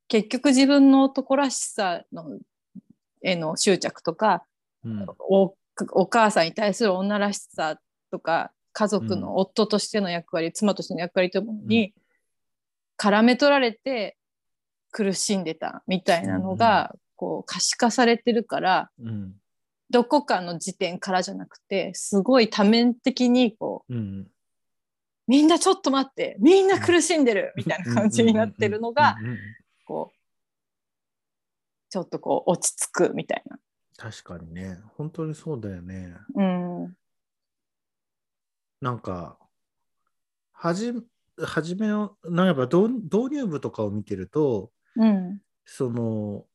[0.07, 2.39] 結局自分の男らしさの
[3.21, 4.43] への執着とか
[4.83, 5.05] うん。
[5.19, 5.53] お
[5.91, 7.77] お母さんに対する女らしさ
[8.11, 11.93] とか家族の夫としての役割、妻としての役割ともに
[12.97, 14.17] 絡め取られて
[14.91, 19.33] 苦しんでたみたいなのが、こう可視化されてるからうん。
[19.89, 24.27] どこかの時点からじゃなくてすごい多面的にこううん。
[25.27, 29.37] みんなちょっと待ってみんな苦しんでるみたいな感じになってるのがうんうんうん
[29.85, 30.17] こう
[31.89, 33.57] ちょっとこう落ち着くみたいな。
[33.97, 34.77] 確かにね。
[34.97, 36.13] 本当にそうだよね。
[36.35, 36.93] うん
[38.81, 39.39] なんか、
[40.51, 40.93] はじ、
[41.37, 45.41] はじめの、なんか導導入部とかを見てると、うん。
[45.65, 46.47] その、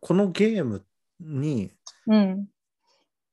[0.00, 0.86] このゲーム
[1.20, 1.72] に
[2.06, 2.48] うん。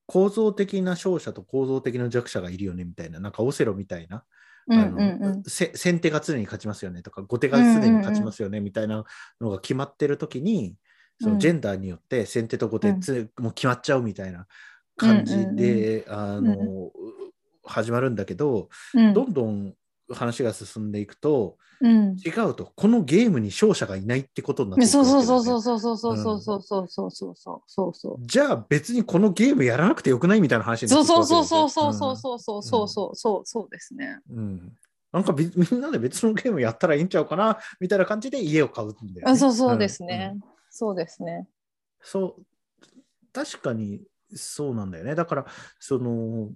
[0.06, 4.24] 構造的な勝者と構造的な弱者がいるよねみたいな、なんかオセロみたいな、
[4.68, 5.42] うんあのうん。
[5.46, 9.04] せ先手が常に勝ちますよねとか、後手が常に勝ちますよねみたいな
[9.40, 10.76] のが決まってる時に、
[11.18, 13.00] そのジェンダーによって先手と後手うん。
[13.00, 14.46] つ、もう決まっちゃうみたいな
[14.96, 16.52] 感じで、あの、
[16.94, 17.25] う
[17.66, 19.74] 始まるんだけど、うんどんどん
[20.12, 34.20] 話が進んでいくと、うん違うと、このゲームに勝者がいないってことになってそうそうそうそうそうそうそうそうそうそうそうそうそうそうじゃあ別にこのゲームやらなくてよくないみたいな話になそうってそうそうそうそうそうそうそうそうそうそうそうですね。
[34.30, 34.72] うんうん
[35.12, 39.32] なんかび みんなで別のゲームやったらいいんちゃうかなみたいな感じで家を買うんだよ、ね。
[39.32, 40.40] あそうそうですんねうん。
[40.68, 41.48] そうですね。
[42.02, 42.44] そう
[43.32, 44.02] 確かに
[44.34, 45.14] そうなんだよね。
[45.14, 45.46] だから
[45.78, 46.50] その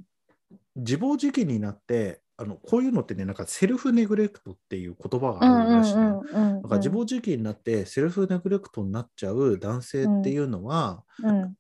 [0.77, 6.21] 自暴自棄になってあのこういうのってねなんかセルフネグレクトっていう言葉がうんうんあるらしいの。
[6.21, 11.55] うんだから自暴自棄になってセルフネグレクトになっちゃう男性っていうのは、うん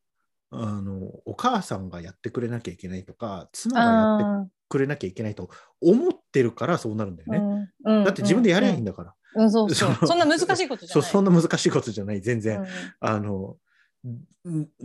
[0.53, 5.49] あのお母さんがやってくれなきゃいけないとか妻がやってあくれなきゃいけないと
[5.81, 7.71] 思ってるからそうなるんだよーね。
[7.85, 8.91] うんだって自分でやりゃいいんだ。
[8.93, 9.15] だから。
[9.37, 11.09] うんそう そんな難しいことじゃない。
[11.09, 12.67] そんな難しいことじゃない全然、うん
[13.01, 13.57] あのん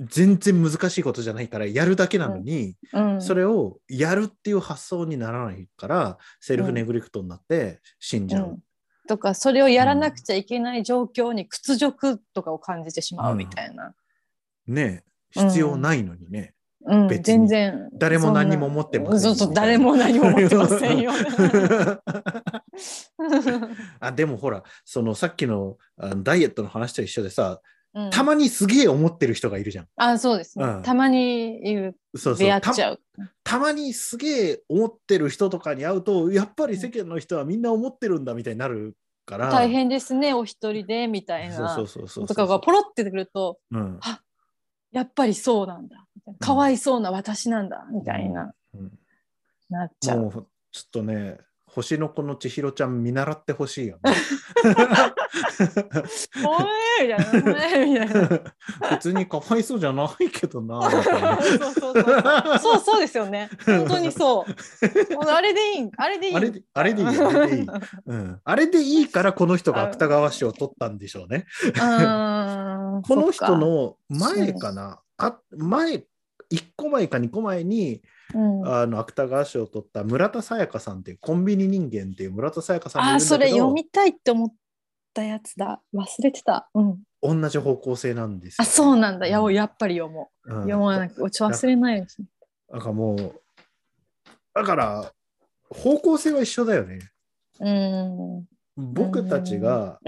[0.08, 3.22] 全然難しいことじゃないからやるだけなのに、うん。
[3.22, 8.44] それをやるっていう発想にならないからセルフネグレクトになって死んじゃう。
[8.44, 8.60] うん。
[9.08, 13.94] とかそれをやらなくちゃいけない状況に屈辱とかを感じてしまうみたいな。
[14.68, 16.54] ね必要ないのにね。
[16.88, 17.24] うん、別に。
[17.24, 17.90] 全然。
[17.94, 21.12] 誰も何も持ってませんそう誰も何も持ってませんよ。
[24.00, 25.78] あでもほらそのさっきの
[26.18, 27.62] ダイエットの話と一緒でさ
[27.96, 28.10] うん。
[28.12, 29.88] たまにすげえ思ってる人がいるじゃん。
[29.96, 30.84] あそうですね、うん。
[30.84, 31.98] たまにいる。
[32.16, 32.46] そうそう。
[32.46, 33.00] 出会っちゃう。
[33.44, 39.50] たたまにすげえ思ってる人とかに会うとやっぱり世間の人はみんな思ってるんだみたいになるから。
[39.50, 41.74] 大変ですねお一人でみたいな。
[41.76, 44.00] そうそうそうそうとかがポロってくるとうん。
[44.92, 46.06] やっぱりそうなんだ。
[46.40, 48.92] かわいそうな私なんだみたいな、うん。
[49.70, 50.20] なっちゃう。
[50.20, 50.32] もう
[50.72, 51.38] ちょっとね
[51.76, 54.14] 星の子の千尋ちゃん見習ってほしいよね。
[56.46, 57.26] おいみたいな。
[57.34, 58.40] おいみたいな。
[58.92, 60.90] 別にかわいそうじゃないけどな。
[60.90, 63.02] そうそうそうそう。
[63.02, 63.50] ですよね。
[63.66, 65.26] 本当にそう。
[65.28, 67.28] あれでいいあれでいいあれであれでいいよ。
[67.28, 67.68] あれでいい。
[68.06, 71.46] うん、あれでいいからこの人が芥川賞を取ったんでしょうね。
[71.76, 76.06] この人の前かな、あ前1
[76.78, 78.68] 個前か2個前にかうん。
[78.68, 84.54] あの芥川賞を取った村田沙耶香さんっていうコンビニ人間っていう村田沙耶香さんあーそれ読みたいって思っ
[85.14, 85.82] たやつだ。
[85.94, 89.28] 忘れてた、うん、同じ方向性なんですよ、あそうなんだ。
[89.28, 89.54] やうん。
[89.54, 90.54] やっぱり読もう。
[90.54, 90.62] うん。
[90.64, 92.28] 読まなきゃちょ忘れないですね
[92.72, 93.42] なんかもう
[94.54, 95.12] だから
[95.70, 97.00] 方向性は一緒だよね。
[97.60, 98.38] うん。
[98.38, 98.46] うん。
[98.94, 100.00] 僕たちが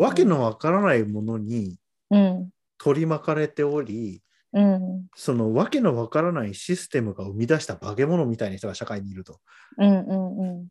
[0.00, 1.76] わけのわからないものに
[2.10, 2.50] うん。
[2.78, 4.22] 取り巻かれており、
[4.52, 5.06] うん。
[5.14, 9.40] そのわけのわからないシステムが生み出した化け物みたいな人が社会にいると。
[9.78, 10.68] うんうんうん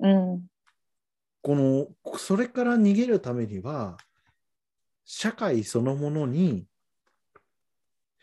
[0.00, 0.42] うん。
[1.42, 1.88] この
[2.18, 3.96] それから逃げるためには
[5.04, 6.66] 社会そのものに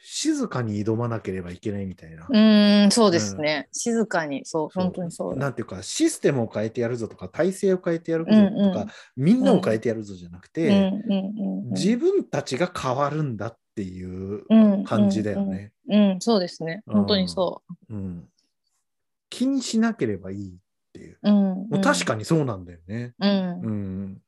[0.04, 2.28] 静かに挑まなければいけないみたいな。
[2.28, 4.44] うんそうですね、静かに。
[4.46, 5.40] そう本当にそうだ。
[5.40, 8.88] なんていうかシステムを変えてやるぞとか体制を変えてやるぞとか、うんうん。
[9.16, 11.70] みんなを変えてやるぞじゃなくて、うんうんうんうん。
[11.74, 15.72] 自分たちが変わるんだっていううん感じだよね。
[15.88, 18.28] うん、うんそうですね本当にそうん
[19.30, 20.54] 気にしなければいいっ
[20.94, 21.18] ていう。
[21.24, 23.14] う、うん、もう確かににそうなんだよね。
[23.20, 24.22] うんうん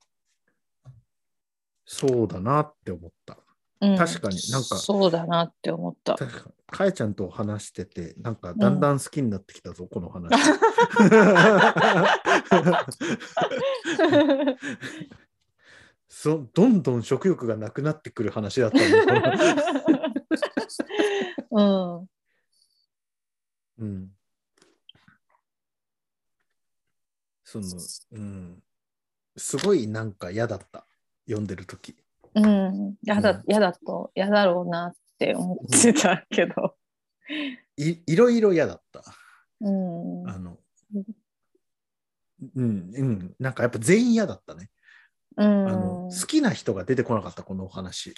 [1.86, 3.38] そうだなって思った。
[3.82, 6.16] うん確かになんかそうだなって思った。
[6.16, 10.34] 確かかえちゃんと話してて、なんかだんだん好きになってきたぞ、この話。
[16.16, 18.86] そどんどん食欲がなくなってくる話だったの。
[23.80, 23.84] うん。
[23.84, 24.12] うん。
[27.44, 27.68] その、
[28.12, 28.64] うん。
[29.36, 30.86] すごいなんか嫌だった。
[31.26, 31.96] 読んでる時
[32.36, 32.96] うん。
[33.02, 36.78] やだうん、やだと、やだろうなって思ってたけど。
[37.76, 39.04] いいろいろ嫌だった。
[39.62, 40.30] うん。
[40.30, 40.60] あの、
[42.56, 43.36] うん、うん。
[43.40, 44.70] なんかやっぱ全員嫌だったね。
[45.38, 48.14] うあのん好きな人が出てこなかった、このお話。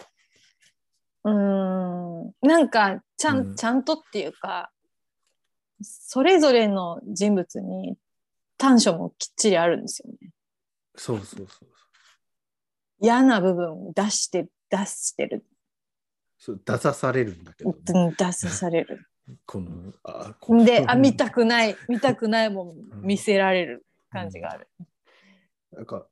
[1.24, 2.32] うん。
[2.42, 4.72] なんか、ちゃん、うんちゃんとっていうか、
[5.82, 7.98] それぞれの人物に
[8.58, 10.32] 短所もきっちりあるんですよね。
[10.96, 11.70] そうそうそう
[13.00, 15.46] 嫌な部分を出して、出してる。
[16.38, 16.62] そう。
[16.64, 19.08] 出さされるんだけどね、うん出される。
[19.46, 21.42] この、あこで、あ、見たく。
[21.42, 24.70] くない、見たくないもん見せられる感じがある。
[25.72, 26.08] なんか、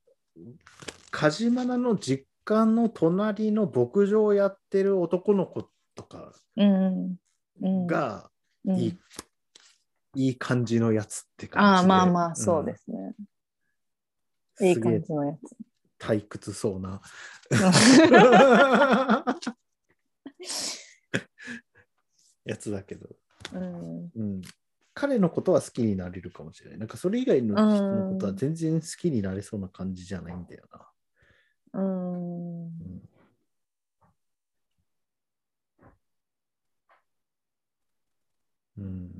[1.11, 7.15] 梶間の実家の隣の牧場をやってる男の子とかうん。
[7.61, 8.29] うん、が
[8.65, 8.99] うんいい、
[10.15, 11.81] いい感じのやつって感じで。
[11.81, 13.15] ああ、まあまあ、そうですね。
[14.61, 15.37] いいすげえ感じのやつ。
[15.99, 17.01] 退屈そうな。
[22.45, 23.09] やつだけど、
[23.53, 24.11] うん。
[24.15, 24.41] うん、
[24.93, 26.79] 彼のことは好きになれるかもしれない。
[26.79, 31.79] なんかそれ以外の人のことは全然好きになれそうな感じじゃないんだよな。
[31.79, 32.65] うん。
[32.67, 33.01] うん
[38.77, 39.11] うん、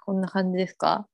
[0.00, 1.08] こんな感じですか？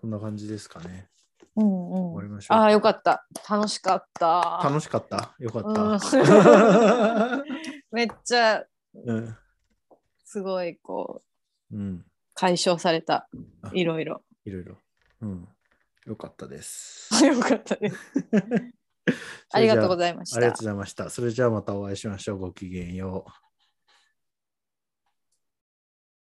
[0.00, 1.08] そんな感じですかね。
[1.56, 2.28] うん終わうん。
[2.28, 2.58] りましょう。
[2.58, 3.26] ああ、よかった。
[3.48, 4.60] 楽しかった。
[4.62, 5.98] 楽しかったよかった。
[7.90, 9.36] めっちゃ、うん
[10.24, 11.22] すごい、こ
[11.70, 12.04] う、うん、
[12.34, 13.28] 解消された
[13.62, 13.70] あ。
[13.72, 14.22] いろいろ。
[14.44, 14.76] いろいろ。
[15.22, 15.48] うん、
[16.06, 17.08] よかったです。
[17.24, 17.96] よかったです。
[19.52, 20.64] ありがとうございましたありがとうご。
[20.66, 21.08] ざいました。
[21.08, 22.38] それじゃあまたお会いしましょう。
[22.38, 23.47] ごきげんよう。